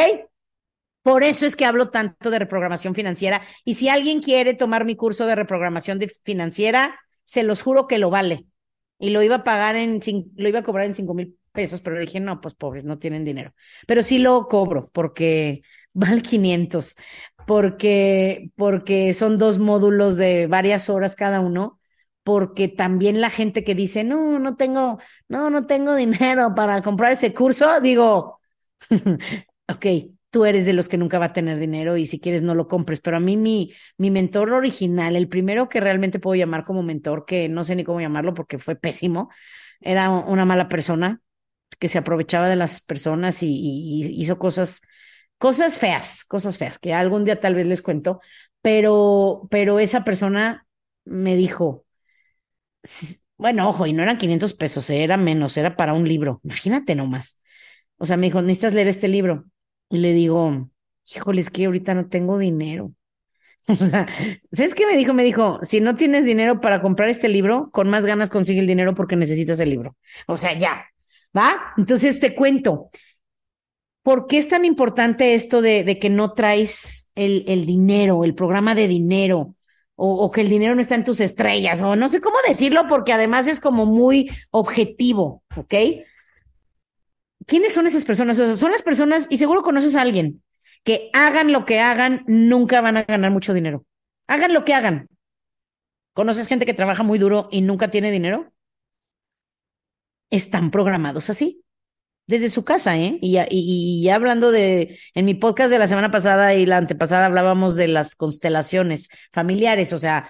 Por 1.03 1.23
eso 1.23 1.45
es 1.45 1.55
que 1.55 1.65
hablo 1.65 1.91
tanto 1.91 2.31
de 2.31 2.39
reprogramación 2.39 2.95
financiera. 2.95 3.41
Y 3.63 3.75
si 3.75 3.89
alguien 3.89 4.21
quiere 4.21 4.55
tomar 4.55 4.85
mi 4.85 4.95
curso 4.95 5.27
de 5.27 5.35
reprogramación 5.35 5.99
financiera, 6.23 6.99
se 7.23 7.43
los 7.43 7.61
juro 7.61 7.87
que 7.87 7.99
lo 7.99 8.09
vale. 8.09 8.45
Y 8.97 9.11
lo 9.11 9.21
iba 9.21 9.35
a 9.35 9.43
pagar 9.43 9.75
en, 9.75 9.99
lo 10.35 10.49
iba 10.49 10.59
a 10.59 10.63
cobrar 10.63 10.87
en 10.87 10.95
cinco 10.95 11.13
mil 11.13 11.37
pesos, 11.51 11.81
pero 11.81 11.99
dije, 11.99 12.19
no, 12.19 12.41
pues 12.41 12.55
pobres, 12.55 12.85
no 12.85 12.97
tienen 12.97 13.23
dinero. 13.23 13.53
Pero 13.85 14.01
sí 14.01 14.17
lo 14.17 14.47
cobro 14.47 14.87
porque 14.93 15.61
vale 15.93 16.21
500, 16.23 16.97
porque, 17.45 18.49
porque 18.55 19.13
son 19.13 19.37
dos 19.37 19.59
módulos 19.59 20.17
de 20.17 20.47
varias 20.47 20.89
horas 20.89 21.15
cada 21.15 21.39
uno, 21.39 21.79
porque 22.25 22.67
también 22.67 23.21
la 23.21 23.29
gente 23.29 23.63
que 23.63 23.75
dice, 23.75 24.03
no, 24.03 24.39
no 24.39 24.55
tengo, 24.55 24.99
no, 25.29 25.51
no 25.51 25.67
tengo 25.67 25.93
dinero 25.93 26.55
para 26.55 26.81
comprar 26.81 27.11
ese 27.11 27.35
curso, 27.35 27.79
digo, 27.81 28.41
ok, 29.69 29.85
tú 30.31 30.43
eres 30.43 30.65
de 30.65 30.73
los 30.73 30.89
que 30.89 30.97
nunca 30.97 31.19
va 31.19 31.25
a 31.25 31.33
tener 31.33 31.59
dinero 31.59 31.97
y 31.97 32.07
si 32.07 32.19
quieres 32.19 32.41
no 32.41 32.55
lo 32.55 32.67
compres, 32.67 32.99
pero 32.99 33.17
a 33.17 33.19
mí 33.19 33.37
mi, 33.37 33.73
mi 33.99 34.09
mentor 34.09 34.53
original, 34.53 35.15
el 35.15 35.29
primero 35.29 35.69
que 35.69 35.79
realmente 35.79 36.17
puedo 36.17 36.33
llamar 36.33 36.65
como 36.65 36.81
mentor, 36.81 37.25
que 37.25 37.47
no 37.47 37.63
sé 37.63 37.75
ni 37.75 37.83
cómo 37.83 38.01
llamarlo 38.01 38.33
porque 38.33 38.57
fue 38.57 38.75
pésimo, 38.75 39.29
era 39.79 40.09
una 40.09 40.45
mala 40.45 40.67
persona 40.67 41.21
que 41.77 41.89
se 41.89 41.99
aprovechaba 41.99 42.49
de 42.49 42.55
las 42.55 42.81
personas 42.81 43.43
y, 43.43 43.99
hizo 44.19 44.39
cosas, 44.39 44.81
cosas 45.37 45.77
feas, 45.77 46.23
cosas 46.23 46.57
feas, 46.57 46.79
que 46.79 46.91
algún 46.91 47.23
día 47.23 47.39
tal 47.39 47.53
vez 47.53 47.67
les 47.67 47.83
cuento, 47.83 48.19
pero, 48.63 49.47
pero 49.51 49.77
esa 49.77 50.03
persona 50.03 50.65
me 51.05 51.35
dijo, 51.35 51.84
bueno, 53.37 53.69
ojo, 53.69 53.85
y 53.85 53.93
no 53.93 54.03
eran 54.03 54.17
500 54.17 54.53
pesos, 54.53 54.89
era 54.89 55.17
menos, 55.17 55.57
era 55.57 55.75
para 55.75 55.93
un 55.93 56.07
libro, 56.07 56.41
imagínate 56.43 56.95
nomás. 56.95 57.41
O 57.97 58.05
sea, 58.05 58.17
me 58.17 58.27
dijo, 58.27 58.41
necesitas 58.41 58.73
leer 58.73 58.87
este 58.87 59.07
libro. 59.07 59.45
Y 59.89 59.99
le 59.99 60.13
digo, 60.13 60.69
híjole, 61.13 61.41
es 61.41 61.49
que 61.49 61.65
ahorita 61.65 61.93
no 61.93 62.07
tengo 62.07 62.37
dinero. 62.37 62.91
¿Sabes 64.51 64.75
qué 64.75 64.85
me 64.85 64.97
dijo? 64.97 65.13
Me 65.13 65.23
dijo, 65.23 65.59
si 65.61 65.81
no 65.81 65.95
tienes 65.95 66.25
dinero 66.25 66.61
para 66.61 66.81
comprar 66.81 67.09
este 67.09 67.29
libro, 67.29 67.69
con 67.71 67.89
más 67.89 68.05
ganas 68.05 68.29
consigue 68.29 68.59
el 68.59 68.67
dinero 68.67 68.93
porque 68.93 69.15
necesitas 69.15 69.59
el 69.59 69.69
libro. 69.69 69.95
O 70.27 70.37
sea, 70.37 70.57
ya, 70.57 70.85
¿va? 71.35 71.73
Entonces 71.77 72.19
te 72.19 72.35
cuento, 72.35 72.89
¿por 74.03 74.27
qué 74.27 74.37
es 74.37 74.49
tan 74.49 74.65
importante 74.65 75.33
esto 75.33 75.61
de, 75.61 75.97
que 75.99 76.09
no 76.09 76.33
traes 76.33 77.11
el, 77.15 77.65
dinero, 77.65 78.23
el 78.23 78.35
programa 78.35 78.75
de 78.75 78.87
dinero, 78.87 79.55
o, 79.95 80.29
que 80.29 80.41
el 80.41 80.49
dinero 80.49 80.75
no 80.75 80.81
está 80.81 80.95
en 80.95 81.03
tus 81.03 81.19
estrellas, 81.21 81.81
o 81.81 81.95
no 81.95 82.09
sé 82.09 82.19
cómo 82.19 82.37
decirlo, 82.47 82.85
porque 82.87 83.13
además 83.13 83.47
es 83.47 83.59
como 83.59 83.85
muy 83.85 84.29
objetivo, 84.51 85.43
¿ok? 85.55 85.73
¿quiénes 87.45 87.73
son 87.73 87.87
esas 87.87 88.05
personas? 88.05 88.37
Son 88.37 88.71
las 88.71 88.83
personas, 88.83 89.27
y 89.29 89.37
seguro 89.37 89.61
conoces 89.61 89.95
a 89.95 90.01
alguien, 90.01 90.43
que 90.83 91.09
hagan 91.13 91.51
lo 91.51 91.65
que 91.65 91.79
hagan, 91.79 92.23
nunca 92.27 92.81
van 92.81 92.97
a 92.97 93.03
ganar 93.03 93.31
mucho 93.31 93.53
dinero. 93.53 93.85
Hagan 94.27 94.53
lo 94.53 94.65
que 94.65 94.73
hagan. 94.73 95.07
¿Conoces 96.13 96.47
gente 96.47 96.65
que 96.65 96.73
trabaja 96.73 97.03
muy 97.03 97.19
duro 97.19 97.49
y 97.51 97.61
nunca 97.61 97.89
tiene 97.89 98.11
dinero? 98.11 98.51
Están 100.29 100.71
programados 100.71 101.29
así, 101.29 101.63
desde 102.27 102.49
su 102.49 102.65
casa, 102.65 102.97
¿eh? 102.97 103.19
Y, 103.21 103.37
y, 103.49 104.09
hablando 104.09 104.51
de, 104.51 104.97
en 105.13 105.25
mi 105.25 105.35
podcast 105.35 105.71
de 105.71 105.79
la 105.79 105.87
semana 105.87 106.11
pasada 106.11 106.55
y 106.55 106.65
la 106.65 106.77
antepasada 106.77 107.27
hablábamos 107.27 107.75
de 107.75 107.87
las 107.87 108.15
constelaciones 108.15 109.09
familiares, 109.31 109.93
o 109.93 109.99
sea, 109.99 110.29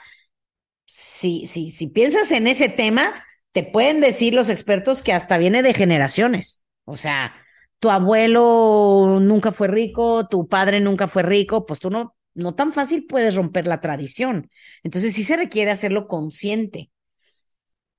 si, 0.86 1.48
si, 1.48 1.70
si 1.70 1.88
piensas 1.88 2.32
en 2.32 2.48
ese 2.48 2.70
tema, 2.70 3.24
te 3.52 3.64
pueden 3.64 4.02
decir 4.02 4.34
los 4.34 4.50
expertos 4.50 5.02
que 5.02 5.14
hasta 5.14 5.38
viene 5.38 5.64
de 5.64 5.74
generaciones. 5.74 6.64
O 6.86 6.98
sea, 6.98 7.34
tu 7.80 7.90
abuelo 7.90 9.20
nunca 9.22 9.52
fue 9.52 9.68
rico, 9.68 10.28
tu 10.28 10.48
padre 10.48 10.80
nunca 10.82 11.08
fue 11.08 11.24
rico, 11.24 11.66
pues 11.66 11.80
tú 11.80 11.90
no, 11.90 12.16
no 12.34 12.56
tan 12.56 12.74
fácil 12.74 13.06
puedes 13.08 13.36
romper 13.36 13.68
la 13.68 13.82
tradición. 13.82 14.50
Entonces 14.84 15.14
sí 15.14 15.24
se 15.24 15.38
requiere 15.38 15.72
hacerlo 15.72 16.08
consciente. 16.08 16.92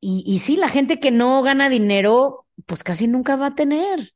Y, 0.00 0.22
y 0.26 0.38
sí, 0.40 0.56
la 0.56 0.68
gente 0.68 1.00
que 1.00 1.10
no 1.10 1.42
gana 1.42 1.68
dinero, 1.68 2.45
pues 2.64 2.82
casi 2.82 3.06
nunca 3.08 3.36
va 3.36 3.48
a 3.48 3.54
tener. 3.54 4.14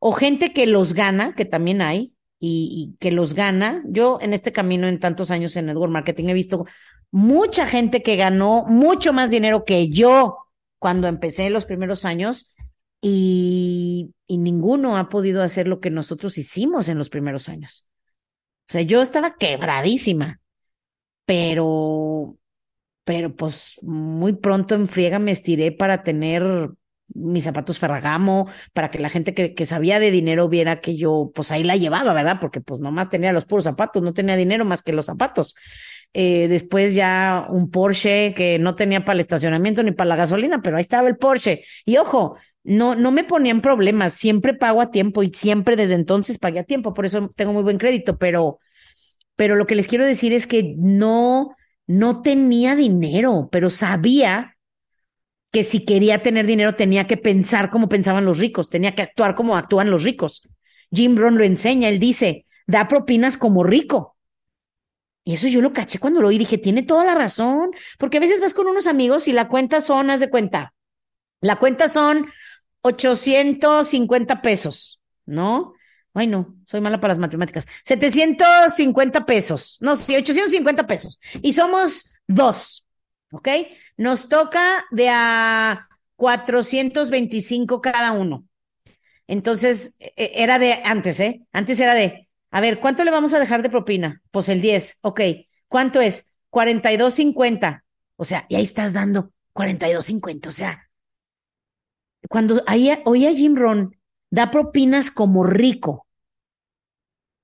O 0.00 0.12
gente 0.12 0.52
que 0.52 0.66
los 0.66 0.94
gana, 0.94 1.34
que 1.34 1.44
también 1.44 1.82
hay, 1.82 2.14
y, 2.38 2.68
y, 2.70 2.96
que 2.98 3.10
los 3.10 3.34
gana. 3.34 3.82
Yo 3.86 4.18
en 4.20 4.34
este 4.34 4.52
camino, 4.52 4.86
en 4.86 5.00
tantos 5.00 5.30
años 5.30 5.56
en 5.56 5.66
network 5.66 5.92
marketing, 5.92 6.28
he 6.28 6.34
visto 6.34 6.66
mucha 7.10 7.66
gente 7.66 8.02
que 8.02 8.16
ganó 8.16 8.64
mucho 8.66 9.12
más 9.12 9.30
dinero 9.30 9.64
que 9.64 9.88
yo 9.88 10.38
cuando 10.78 11.06
empecé 11.08 11.48
los 11.48 11.64
primeros 11.64 12.04
años 12.04 12.54
y, 13.00 14.10
ninguno 14.28 14.96
ha 14.96 15.08
podido 15.08 15.42
hacer 15.42 15.68
lo 15.68 15.78
que 15.78 15.90
nosotros 15.90 16.38
hicimos 16.38 16.88
en 16.88 16.98
los 16.98 17.10
primeros 17.10 17.48
años. 17.48 17.86
O 18.68 18.72
sea, 18.72 18.82
yo 18.82 19.02
estaba 19.02 19.36
quebradísima, 19.36 20.40
pero, 21.26 22.36
pero 23.04 23.36
pues 23.36 23.78
muy 23.82 24.32
pronto 24.34 24.74
en 24.74 24.86
friega 24.86 25.18
me 25.18 25.30
estiré 25.32 25.70
para 25.70 26.02
tener 26.02 26.70
mis 27.08 27.44
zapatos 27.44 27.78
Ferragamo, 27.78 28.48
para 28.72 28.90
que 28.90 28.98
la 28.98 29.08
gente 29.08 29.34
que, 29.34 29.66
sabía 29.66 29.98
de 30.00 30.10
dinero 30.10 30.48
viera 30.48 30.80
que 30.80 30.96
yo, 30.96 31.30
pues 31.34 31.50
ahí 31.52 31.62
la 31.62 31.76
llevaba, 31.76 32.12
¿verdad? 32.12 32.38
Porque 32.40 32.60
pues 32.60 32.80
nomás 32.80 33.08
tenía 33.08 33.32
los 33.32 33.44
puros 33.44 33.64
zapatos, 33.64 34.02
no 34.02 34.14
tenía 34.14 34.36
dinero 34.36 34.64
más 34.64 34.82
que 34.82 34.92
los 34.92 35.06
zapatos. 35.06 35.54
Eh, 36.12 36.46
después 36.48 36.94
ya 36.94 37.46
un 37.50 37.70
Porsche 37.70 38.34
que 38.34 38.58
no 38.58 38.76
tenía 38.76 39.04
para 39.04 39.14
el 39.14 39.20
estacionamiento 39.20 39.82
ni 39.82 39.92
para 39.92 40.08
la 40.08 40.16
gasolina, 40.16 40.62
pero 40.62 40.76
ahí 40.76 40.82
estaba 40.82 41.08
el 41.08 41.16
Porsche. 41.16 41.64
Y 41.84 41.96
ojo, 41.96 42.36
no, 42.62 42.94
no 42.94 43.10
me 43.10 43.24
ponían 43.24 43.60
problemas, 43.60 44.14
siempre 44.14 44.54
pago 44.54 44.80
a 44.80 44.90
tiempo 44.90 45.22
y 45.22 45.28
siempre 45.28 45.76
desde 45.76 45.94
entonces 45.94 46.38
pagué 46.38 46.60
a 46.60 46.64
tiempo, 46.64 46.94
por 46.94 47.04
eso 47.04 47.30
tengo 47.36 47.52
muy 47.52 47.62
buen 47.62 47.78
crédito, 47.78 48.16
pero, 48.16 48.58
pero 49.36 49.54
lo 49.54 49.66
que 49.66 49.74
les 49.74 49.86
quiero 49.86 50.06
decir 50.06 50.32
es 50.32 50.46
que 50.46 50.74
no, 50.78 51.54
no 51.86 52.22
tenía 52.22 52.74
dinero, 52.74 53.48
pero 53.52 53.68
sabía 53.68 54.53
que 55.54 55.62
si 55.62 55.84
quería 55.84 56.20
tener 56.20 56.46
dinero 56.46 56.74
tenía 56.74 57.06
que 57.06 57.16
pensar 57.16 57.70
como 57.70 57.88
pensaban 57.88 58.24
los 58.24 58.38
ricos, 58.40 58.68
tenía 58.68 58.96
que 58.96 59.02
actuar 59.02 59.36
como 59.36 59.56
actúan 59.56 59.88
los 59.88 60.02
ricos. 60.02 60.48
Jim 60.90 61.14
Brown 61.14 61.38
lo 61.38 61.44
enseña, 61.44 61.88
él 61.88 62.00
dice, 62.00 62.44
da 62.66 62.88
propinas 62.88 63.38
como 63.38 63.62
rico. 63.62 64.16
Y 65.22 65.34
eso 65.34 65.46
yo 65.46 65.60
lo 65.60 65.72
caché 65.72 66.00
cuando 66.00 66.20
lo 66.20 66.26
oí, 66.26 66.38
dije, 66.38 66.58
tiene 66.58 66.82
toda 66.82 67.04
la 67.04 67.14
razón, 67.14 67.70
porque 68.00 68.16
a 68.16 68.20
veces 68.20 68.40
vas 68.40 68.52
con 68.52 68.66
unos 68.66 68.88
amigos 68.88 69.28
y 69.28 69.32
la 69.32 69.46
cuenta 69.46 69.80
son, 69.80 70.10
haz 70.10 70.18
de 70.18 70.28
cuenta, 70.28 70.74
la 71.40 71.54
cuenta 71.60 71.86
son 71.86 72.26
850 72.80 74.42
pesos, 74.42 75.00
¿no? 75.24 75.74
Ay, 76.14 76.26
no, 76.26 76.56
soy 76.66 76.80
mala 76.80 76.98
para 77.00 77.12
las 77.12 77.18
matemáticas. 77.18 77.68
750 77.84 79.24
pesos. 79.24 79.78
No, 79.80 79.94
sí, 79.94 80.16
850 80.16 80.88
pesos. 80.88 81.20
Y 81.42 81.52
somos 81.52 82.16
dos, 82.26 82.83
¿ok? 83.34 83.48
Nos 83.96 84.28
toca 84.28 84.84
de 84.90 85.08
a 85.10 85.88
425 86.16 87.80
cada 87.80 88.12
uno. 88.12 88.46
Entonces, 89.26 89.96
e, 90.00 90.12
e, 90.16 90.42
era 90.42 90.58
de 90.58 90.74
antes, 90.84 91.20
¿eh? 91.20 91.42
Antes 91.52 91.80
era 91.80 91.94
de 91.94 92.28
A 92.50 92.60
ver, 92.60 92.78
¿cuánto 92.78 93.04
le 93.04 93.10
vamos 93.10 93.34
a 93.34 93.40
dejar 93.40 93.62
de 93.62 93.70
propina? 93.70 94.22
Pues 94.30 94.48
el 94.48 94.60
10, 94.60 94.98
ok. 95.02 95.20
¿Cuánto 95.68 96.00
es? 96.00 96.34
42.50. 96.50 97.84
O 98.16 98.24
sea, 98.24 98.46
y 98.48 98.54
ahí 98.54 98.62
estás 98.62 98.92
dando 98.92 99.32
42.50. 99.52 100.48
O 100.48 100.52
sea, 100.52 100.88
cuando 102.28 102.62
ahí, 102.66 102.90
oía 103.04 103.32
Jim 103.32 103.56
Ron, 103.56 103.96
da 104.30 104.50
propinas 104.50 105.10
como 105.10 105.44
rico. 105.44 106.06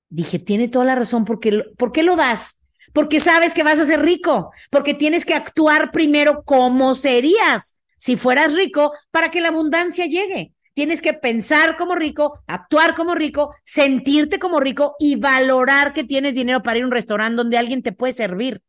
Dije, 0.09 0.39
tiene 0.39 0.67
toda 0.67 0.85
la 0.85 0.95
razón, 0.95 1.25
porque, 1.25 1.63
¿por 1.77 1.91
qué 1.91 2.03
lo 2.03 2.15
das? 2.15 2.60
Porque 2.93 3.19
sabes 3.19 3.53
que 3.53 3.63
vas 3.63 3.79
a 3.79 3.85
ser 3.85 4.01
rico, 4.01 4.51
porque 4.69 4.93
tienes 4.93 5.25
que 5.25 5.33
actuar 5.33 5.91
primero 5.91 6.43
como 6.43 6.95
serías 6.95 7.77
si 7.97 8.17
fueras 8.17 8.55
rico 8.55 8.93
para 9.11 9.31
que 9.31 9.41
la 9.41 9.49
abundancia 9.49 10.05
llegue. 10.07 10.53
Tienes 10.73 11.01
que 11.01 11.13
pensar 11.13 11.77
como 11.77 11.95
rico, 11.95 12.39
actuar 12.47 12.95
como 12.95 13.13
rico, 13.13 13.55
sentirte 13.63 14.39
como 14.39 14.59
rico 14.59 14.95
y 14.99 15.17
valorar 15.17 15.93
que 15.93 16.03
tienes 16.03 16.35
dinero 16.35 16.63
para 16.63 16.77
ir 16.77 16.83
a 16.83 16.87
un 16.87 16.91
restaurante 16.91 17.35
donde 17.35 17.57
alguien 17.57 17.83
te 17.83 17.91
puede 17.91 18.13
servir. 18.13 18.61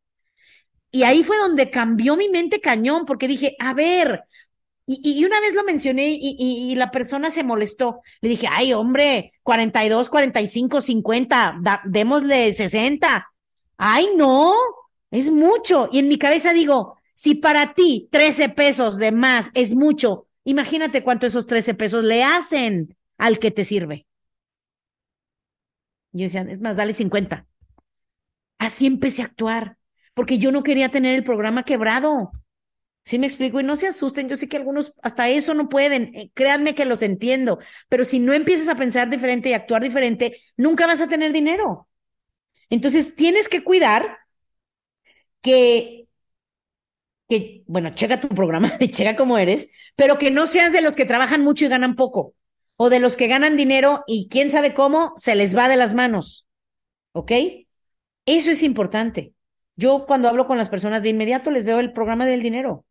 Y 0.91 1.05
ahí 1.05 1.25
fue 1.25 1.39
donde 1.39 1.71
cambió 1.71 2.17
mi 2.17 2.29
mente 2.29 2.61
cañón, 2.61 3.07
porque 3.07 3.27
dije, 3.29 3.57
a 3.59 3.73
ver, 3.73 4.25
y, 4.87 5.25
una 5.25 5.41
vez 5.41 5.55
lo 5.55 5.65
mencioné 5.65 6.19
y, 6.21 6.75
la 6.75 6.91
persona 6.91 7.31
se 7.31 7.45
molestó. 7.45 8.01
Le 8.21 8.29
dije, 8.31 8.49
ay, 8.51 8.73
hombre, 8.73 9.33
42, 9.43 10.09
45, 10.09 10.81
50, 10.81 11.61
démosle 11.85 12.53
60. 12.53 13.32
Ay, 13.77 14.09
no, 14.17 14.55
es 15.11 15.31
mucho. 15.31 15.89
Y 15.93 15.99
en 15.99 16.09
mi 16.09 16.19
cabeza 16.19 16.53
digo, 16.53 16.97
si 17.15 17.35
para 17.35 17.75
ti 17.75 18.09
13 18.11 18.49
pesos 18.49 18.99
de 18.99 19.13
más 19.13 19.51
es 19.55 19.75
mucho, 19.75 20.27
imagínate 20.45 21.03
cuánto 21.03 21.27
esos 21.27 21.47
13 21.47 21.75
pesos 21.75 22.05
le 22.05 22.25
hacen 22.25 22.97
al 23.19 23.39
que 23.39 23.51
te 23.51 23.65
sirve. 23.65 24.07
Yo 26.13 26.23
decía, 26.25 26.43
es 26.43 26.61
más, 26.61 26.77
dale 26.77 26.93
50. 26.95 27.47
Así 28.59 28.87
empecé 28.87 29.23
a 29.23 29.27
actuar, 29.27 29.79
porque 30.15 30.39
yo 30.39 30.53
no 30.53 30.63
quería 30.63 30.91
tener 30.91 31.17
el 31.17 31.25
programa 31.25 31.65
quebrado. 31.65 32.33
¿Sí 33.05 33.19
me 33.19 33.27
explico? 33.27 33.61
Y 33.61 33.65
no 33.65 33.77
se 33.77 33.89
asusten, 33.89 34.29
yo 34.29 34.37
sé 34.37 34.49
que 34.49 34.57
algunos 34.59 34.95
hasta 35.03 35.29
eso 35.31 35.55
no 35.55 35.69
pueden, 35.69 36.15
eh, 36.17 36.33
créanme 36.35 36.75
que 36.75 36.87
los 36.87 37.03
entiendo, 37.03 37.59
pero 37.89 38.05
si 38.05 38.21
no 38.21 38.33
empiezas 38.35 38.69
a 38.69 38.77
pensar 38.77 39.11
diferente 39.11 39.51
y 39.51 39.55
actuar 39.55 39.83
diferente, 39.83 40.37
nunca 40.57 40.87
vas 40.87 41.03
a 41.03 41.09
tener 41.09 41.33
dinero. 41.33 41.89
Entonces 42.73 43.17
tienes 43.17 43.51
que 43.51 43.63
cuidar 43.63 44.21
que, 45.43 46.09
que 47.29 47.65
bueno, 47.67 47.91
checa 47.91 48.19
tu 48.19 48.29
programa 48.29 48.73
y 48.81 48.89
checa 48.89 49.15
cómo 49.15 49.37
eres, 49.37 49.71
pero 49.95 50.17
que 50.17 50.31
no 50.31 50.47
seas 50.47 50.73
de 50.73 50.81
los 50.81 50.97
que 50.97 51.05
trabajan 51.05 51.43
mucho 51.43 51.67
y 51.67 51.69
ganan 51.69 51.97
poco, 51.97 52.35
o 52.77 52.89
de 52.89 52.99
los 52.99 53.19
que 53.19 53.27
ganan 53.27 53.59
dinero 53.59 54.05
y 54.07 54.31
quién 54.31 54.51
sabe 54.51 54.73
cómo 54.73 55.13
se 55.17 55.35
les 55.35 55.55
va 55.55 55.69
de 55.69 55.77
las 55.77 55.93
manos. 55.93 56.49
¿Ok? 57.13 57.33
Eso 58.25 58.51
es 58.51 58.63
importante. 58.63 59.35
Yo 59.77 60.07
cuando 60.07 60.31
hablo 60.31 60.47
con 60.47 60.57
las 60.57 60.71
personas 60.71 61.03
de 61.03 61.11
inmediato 61.11 61.51
les 61.51 61.67
veo 61.67 61.79
el 61.79 61.93
programa 61.93 62.25
del 62.25 62.41
dinero 62.41 62.87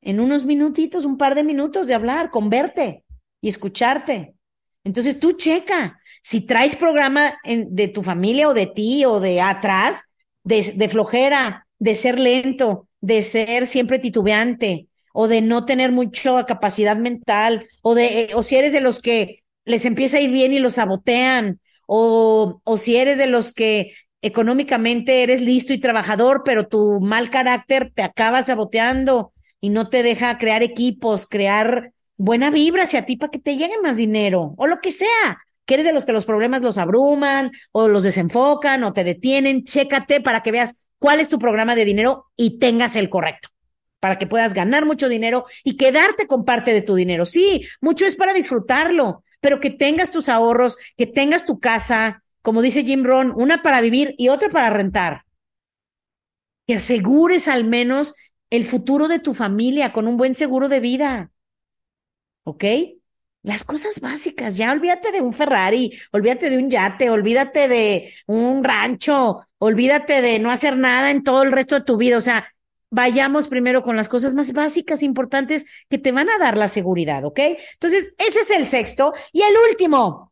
en 0.00 0.20
unos 0.20 0.44
minutitos, 0.44 1.04
un 1.04 1.18
par 1.18 1.34
de 1.34 1.42
minutos 1.42 1.88
de 1.88 1.94
hablar, 1.94 2.30
con 2.30 2.50
verte 2.50 3.04
y 3.40 3.48
escucharte. 3.48 4.36
Entonces 4.84 5.18
tú 5.18 5.32
checa, 5.32 6.00
si 6.22 6.46
traes 6.46 6.76
programa 6.76 7.38
de 7.44 7.88
tu 7.88 8.02
familia 8.02 8.48
o 8.48 8.54
de 8.54 8.66
ti 8.66 9.04
o 9.04 9.20
de 9.20 9.40
atrás, 9.40 10.04
de, 10.44 10.72
de 10.74 10.88
flojera, 10.88 11.66
de 11.78 11.94
ser 11.94 12.18
lento, 12.18 12.88
de 13.00 13.22
ser 13.22 13.66
siempre 13.66 13.98
titubeante 13.98 14.88
o 15.12 15.28
de 15.28 15.40
no 15.40 15.64
tener 15.64 15.92
mucha 15.92 16.44
capacidad 16.46 16.96
mental 16.96 17.66
o 17.82 17.94
de 17.94 18.30
o 18.34 18.42
si 18.42 18.56
eres 18.56 18.72
de 18.72 18.80
los 18.80 19.00
que 19.00 19.42
les 19.64 19.84
empieza 19.84 20.18
a 20.18 20.20
ir 20.20 20.30
bien 20.30 20.52
y 20.52 20.58
los 20.58 20.74
sabotean 20.74 21.60
o, 21.86 22.60
o 22.64 22.76
si 22.76 22.96
eres 22.96 23.18
de 23.18 23.26
los 23.26 23.52
que 23.52 23.92
económicamente 24.22 25.22
eres 25.22 25.40
listo 25.40 25.72
y 25.72 25.78
trabajador, 25.78 26.42
pero 26.44 26.66
tu 26.66 27.00
mal 27.00 27.30
carácter 27.30 27.92
te 27.94 28.02
acaba 28.02 28.42
saboteando 28.42 29.32
y 29.60 29.70
no 29.70 29.88
te 29.88 30.02
deja 30.02 30.38
crear 30.38 30.62
equipos, 30.62 31.26
crear 31.26 31.92
buena 32.16 32.50
vibra 32.50 32.84
hacia 32.84 33.04
ti 33.06 33.16
para 33.16 33.30
que 33.30 33.38
te 33.38 33.56
llegue 33.56 33.80
más 33.82 33.96
dinero 33.96 34.54
o 34.56 34.66
lo 34.66 34.80
que 34.80 34.90
sea. 34.92 35.38
Que 35.68 35.74
eres 35.74 35.84
de 35.84 35.92
los 35.92 36.06
que 36.06 36.12
los 36.12 36.24
problemas 36.24 36.62
los 36.62 36.78
abruman 36.78 37.52
o 37.72 37.88
los 37.88 38.02
desenfocan 38.02 38.84
o 38.84 38.94
te 38.94 39.04
detienen, 39.04 39.64
chécate 39.64 40.22
para 40.22 40.42
que 40.42 40.50
veas 40.50 40.86
cuál 40.98 41.20
es 41.20 41.28
tu 41.28 41.38
programa 41.38 41.74
de 41.74 41.84
dinero 41.84 42.24
y 42.36 42.58
tengas 42.58 42.96
el 42.96 43.10
correcto 43.10 43.50
para 44.00 44.16
que 44.16 44.26
puedas 44.26 44.54
ganar 44.54 44.86
mucho 44.86 45.10
dinero 45.10 45.44
y 45.64 45.76
quedarte 45.76 46.26
con 46.26 46.46
parte 46.46 46.72
de 46.72 46.80
tu 46.80 46.94
dinero. 46.94 47.26
Sí, 47.26 47.66
mucho 47.82 48.06
es 48.06 48.16
para 48.16 48.32
disfrutarlo, 48.32 49.24
pero 49.40 49.60
que 49.60 49.68
tengas 49.68 50.10
tus 50.10 50.30
ahorros, 50.30 50.78
que 50.96 51.06
tengas 51.06 51.44
tu 51.44 51.60
casa, 51.60 52.22
como 52.40 52.62
dice 52.62 52.84
Jim 52.84 53.04
Ron, 53.04 53.34
una 53.36 53.62
para 53.62 53.82
vivir 53.82 54.14
y 54.16 54.28
otra 54.28 54.48
para 54.48 54.70
rentar. 54.70 55.24
Que 56.66 56.76
asegures 56.76 57.46
al 57.46 57.64
menos 57.64 58.14
el 58.48 58.64
futuro 58.64 59.06
de 59.06 59.18
tu 59.18 59.34
familia 59.34 59.92
con 59.92 60.08
un 60.08 60.16
buen 60.16 60.34
seguro 60.34 60.70
de 60.70 60.80
vida. 60.80 61.30
¿Ok? 62.44 62.64
Las 63.48 63.64
cosas 63.64 64.00
básicas, 64.00 64.58
ya 64.58 64.70
olvídate 64.72 65.10
de 65.10 65.22
un 65.22 65.32
Ferrari, 65.32 65.98
olvídate 66.12 66.50
de 66.50 66.58
un 66.58 66.68
yate, 66.68 67.08
olvídate 67.08 67.66
de 67.66 68.12
un 68.26 68.62
rancho, 68.62 69.40
olvídate 69.56 70.20
de 70.20 70.38
no 70.38 70.50
hacer 70.50 70.76
nada 70.76 71.10
en 71.10 71.22
todo 71.22 71.42
el 71.44 71.50
resto 71.50 71.76
de 71.76 71.80
tu 71.86 71.96
vida. 71.96 72.18
O 72.18 72.20
sea, 72.20 72.46
vayamos 72.90 73.48
primero 73.48 73.82
con 73.82 73.96
las 73.96 74.10
cosas 74.10 74.34
más 74.34 74.52
básicas, 74.52 75.02
importantes, 75.02 75.64
que 75.88 75.96
te 75.96 76.12
van 76.12 76.28
a 76.28 76.36
dar 76.36 76.58
la 76.58 76.68
seguridad, 76.68 77.24
¿ok? 77.24 77.40
Entonces, 77.72 78.14
ese 78.18 78.40
es 78.40 78.50
el 78.50 78.66
sexto. 78.66 79.14
Y 79.32 79.40
el 79.40 79.54
último, 79.70 80.30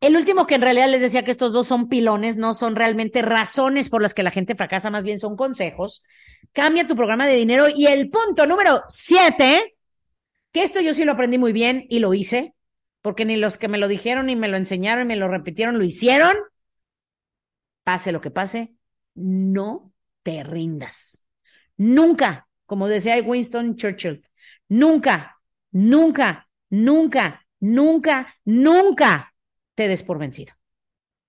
el 0.00 0.14
último 0.14 0.46
que 0.46 0.54
en 0.54 0.62
realidad 0.62 0.88
les 0.88 1.02
decía 1.02 1.24
que 1.24 1.32
estos 1.32 1.52
dos 1.52 1.66
son 1.66 1.88
pilones, 1.88 2.36
no 2.36 2.54
son 2.54 2.76
realmente 2.76 3.20
razones 3.20 3.88
por 3.88 4.00
las 4.00 4.14
que 4.14 4.22
la 4.22 4.30
gente 4.30 4.54
fracasa, 4.54 4.90
más 4.90 5.02
bien 5.02 5.18
son 5.18 5.34
consejos 5.34 6.04
cambia 6.52 6.86
tu 6.86 6.96
programa 6.96 7.26
de 7.26 7.34
dinero. 7.34 7.66
Y 7.74 7.86
el 7.86 8.10
punto 8.10 8.46
número 8.46 8.82
siete, 8.88 9.76
que 10.52 10.62
esto 10.62 10.80
yo 10.80 10.94
sí 10.94 11.04
lo 11.04 11.12
aprendí 11.12 11.38
muy 11.38 11.52
bien 11.52 11.86
y 11.88 11.98
lo 11.98 12.14
hice, 12.14 12.54
porque 13.02 13.24
ni 13.24 13.36
los 13.36 13.58
que 13.58 13.68
me 13.68 13.78
lo 13.78 13.88
dijeron, 13.88 14.26
ni 14.26 14.36
me 14.36 14.48
lo 14.48 14.56
enseñaron, 14.56 15.08
ni 15.08 15.14
me 15.14 15.20
lo 15.20 15.28
repitieron, 15.28 15.78
lo 15.78 15.84
hicieron. 15.84 16.36
Pase 17.84 18.12
lo 18.12 18.20
que 18.20 18.30
pase, 18.30 18.74
no 19.14 19.92
te 20.22 20.42
rindas. 20.42 21.26
Nunca, 21.76 22.48
como 22.66 22.88
decía 22.88 23.20
Winston 23.22 23.76
Churchill, 23.76 24.26
nunca, 24.68 25.40
nunca, 25.70 26.48
nunca, 26.68 27.46
nunca, 27.58 28.34
nunca 28.44 29.34
te 29.74 29.88
des 29.88 30.02
por 30.02 30.18
vencido. 30.18 30.54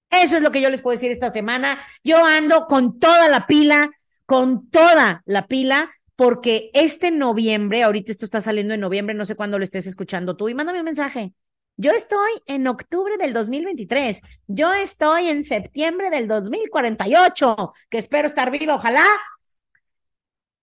Eso 0.09 0.35
es 0.35 0.41
lo 0.41 0.51
que 0.51 0.61
yo 0.61 0.69
les 0.69 0.81
puedo 0.81 0.95
decir 0.95 1.09
esta 1.09 1.29
semana. 1.29 1.79
Yo 2.03 2.25
ando 2.25 2.65
con 2.67 2.99
toda 2.99 3.29
la 3.29 3.47
pila 3.47 3.91
con 4.31 4.69
toda 4.69 5.23
la 5.25 5.45
pila, 5.47 5.91
porque 6.15 6.71
este 6.73 7.11
noviembre, 7.11 7.83
ahorita 7.83 8.11
esto 8.11 8.25
está 8.25 8.41
saliendo 8.41 8.73
en 8.73 8.79
noviembre, 8.81 9.15
no 9.15 9.25
sé 9.25 9.35
cuándo 9.35 9.57
lo 9.57 9.63
estés 9.63 9.87
escuchando 9.87 10.35
tú, 10.35 10.49
y 10.49 10.53
mándame 10.53 10.79
un 10.79 10.85
mensaje. 10.85 11.33
Yo 11.77 11.91
estoy 11.91 12.31
en 12.47 12.67
octubre 12.67 13.17
del 13.17 13.33
2023, 13.33 14.21
yo 14.47 14.73
estoy 14.73 15.29
en 15.29 15.43
septiembre 15.43 16.09
del 16.09 16.27
2048, 16.27 17.71
que 17.89 17.97
espero 17.97 18.27
estar 18.27 18.51
viva, 18.51 18.75
ojalá. 18.75 19.05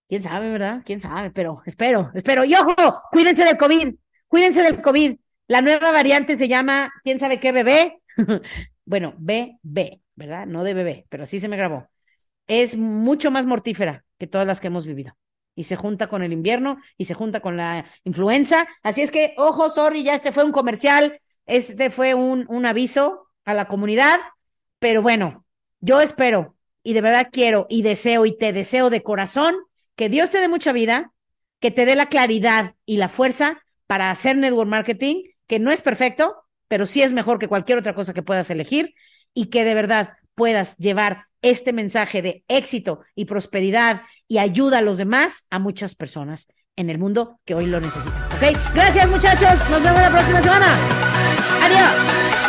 Quién 0.09 0.23
sabe, 0.23 0.51
¿verdad? 0.51 0.83
Quién 0.85 1.01
sabe, 1.01 1.31
pero 1.31 1.63
espero, 1.67 2.11
espero. 2.15 2.45
Y 2.45 2.55
ojo, 2.55 3.03
cuídense 3.11 3.45
del 3.45 3.57
COVID, 3.57 3.95
cuídense 4.29 4.63
del 4.63 4.81
COVID. 4.81 5.17
La 5.49 5.63
nueva 5.63 5.93
variante 5.93 6.37
se 6.37 6.49
llama, 6.49 6.91
quién 7.03 7.19
sabe 7.19 7.41
qué 7.41 7.53
bebé. 7.53 8.01
bueno, 8.85 9.15
BB, 9.19 10.01
¿verdad? 10.15 10.47
No 10.47 10.65
de 10.65 10.75
bebé, 10.75 11.07
pero 11.09 11.25
así 11.25 11.41
se 11.41 11.49
me 11.49 11.57
grabó 11.57 11.89
es 12.49 12.77
mucho 12.77 13.31
más 13.31 13.47
mortífera 13.47 14.05
que 14.19 14.27
todas 14.27 14.47
las 14.47 14.59
que 14.59 14.67
hemos 14.67 14.87
vivido. 14.87 15.17
Y 15.59 15.65
se 15.65 15.75
junta 15.75 16.07
con 16.07 16.23
el 16.23 16.33
invierno 16.33 16.79
y 16.97 17.07
se 17.07 17.15
junta 17.15 17.41
con 17.41 17.57
la 17.57 17.85
influenza. 18.05 18.69
Así 18.85 19.03
es 19.03 19.11
que, 19.11 19.35
ojo, 19.37 19.69
sorry, 19.71 20.05
ya 20.05 20.15
este 20.15 20.31
fue 20.31 20.45
un 20.45 20.53
comercial, 20.53 21.21
este 21.47 21.91
fue 21.91 22.15
un, 22.15 22.47
un 22.49 22.65
aviso 22.65 23.27
a 23.45 23.55
la 23.55 23.67
comunidad, 23.67 24.21
pero 24.79 25.03
bueno, 25.03 25.45
yo 25.81 26.01
espero 26.01 26.55
y 26.85 26.93
de 26.93 27.01
verdad 27.01 27.31
quiero 27.33 27.67
y 27.69 27.83
deseo 27.83 28.25
y 28.25 28.39
te 28.39 28.53
deseo 28.53 28.89
de 28.89 29.03
corazón 29.03 29.57
que 29.97 30.09
Dios 30.09 30.31
te 30.31 30.39
dé 30.39 30.47
mucha 30.47 30.71
vida, 30.71 31.13
que 31.59 31.73
te 31.73 31.87
dé 31.87 31.97
la 31.97 32.07
claridad 32.07 32.77
y 32.87 32.99
la 32.99 33.09
fuerza 33.09 33.61
para 33.89 34.13
hacer 34.13 34.37
network 34.37 34.71
marketing, 34.71 35.25
que 35.49 35.59
no 35.59 35.73
es 35.73 35.83
perfecto, 35.83 36.37
pero 36.69 36.87
sí 36.87 37.03
es 37.03 37.13
mejor 37.13 37.41
que 37.41 37.49
cualquier 37.49 37.79
otra 37.79 37.97
cosa 37.97 38.15
que 38.15 38.23
puedas 38.23 38.49
elegir 38.51 38.95
y 39.35 39.47
que 39.47 39.65
de 39.65 39.75
verdad 39.75 40.11
puedas 40.39 40.79
llevar 40.79 41.27
este 41.43 41.73
mensaje 41.73 42.23
de 42.23 42.45
éxito 42.49 43.01
y 43.15 43.27
prosperidad 43.27 44.03
y 44.27 44.39
ayuda 44.39 44.79
a 44.79 44.83
los 44.83 44.97
demás 44.97 45.47
a 45.51 45.59
muchas 45.59 45.95
personas 45.95 46.49
en 46.77 46.89
el 46.89 46.99
mundo 46.99 47.41
que 47.45 47.55
hoy 47.55 47.67
lo 47.67 47.81
necesitan. 47.81 48.23
¿Ok? 48.37 48.57
Gracias 48.75 49.11
muchachos. 49.11 49.59
Nos 49.69 49.83
vemos 49.83 50.01
la 50.01 50.11
próxima 50.11 50.41
semana. 50.41 50.79
Adiós. 51.63 52.48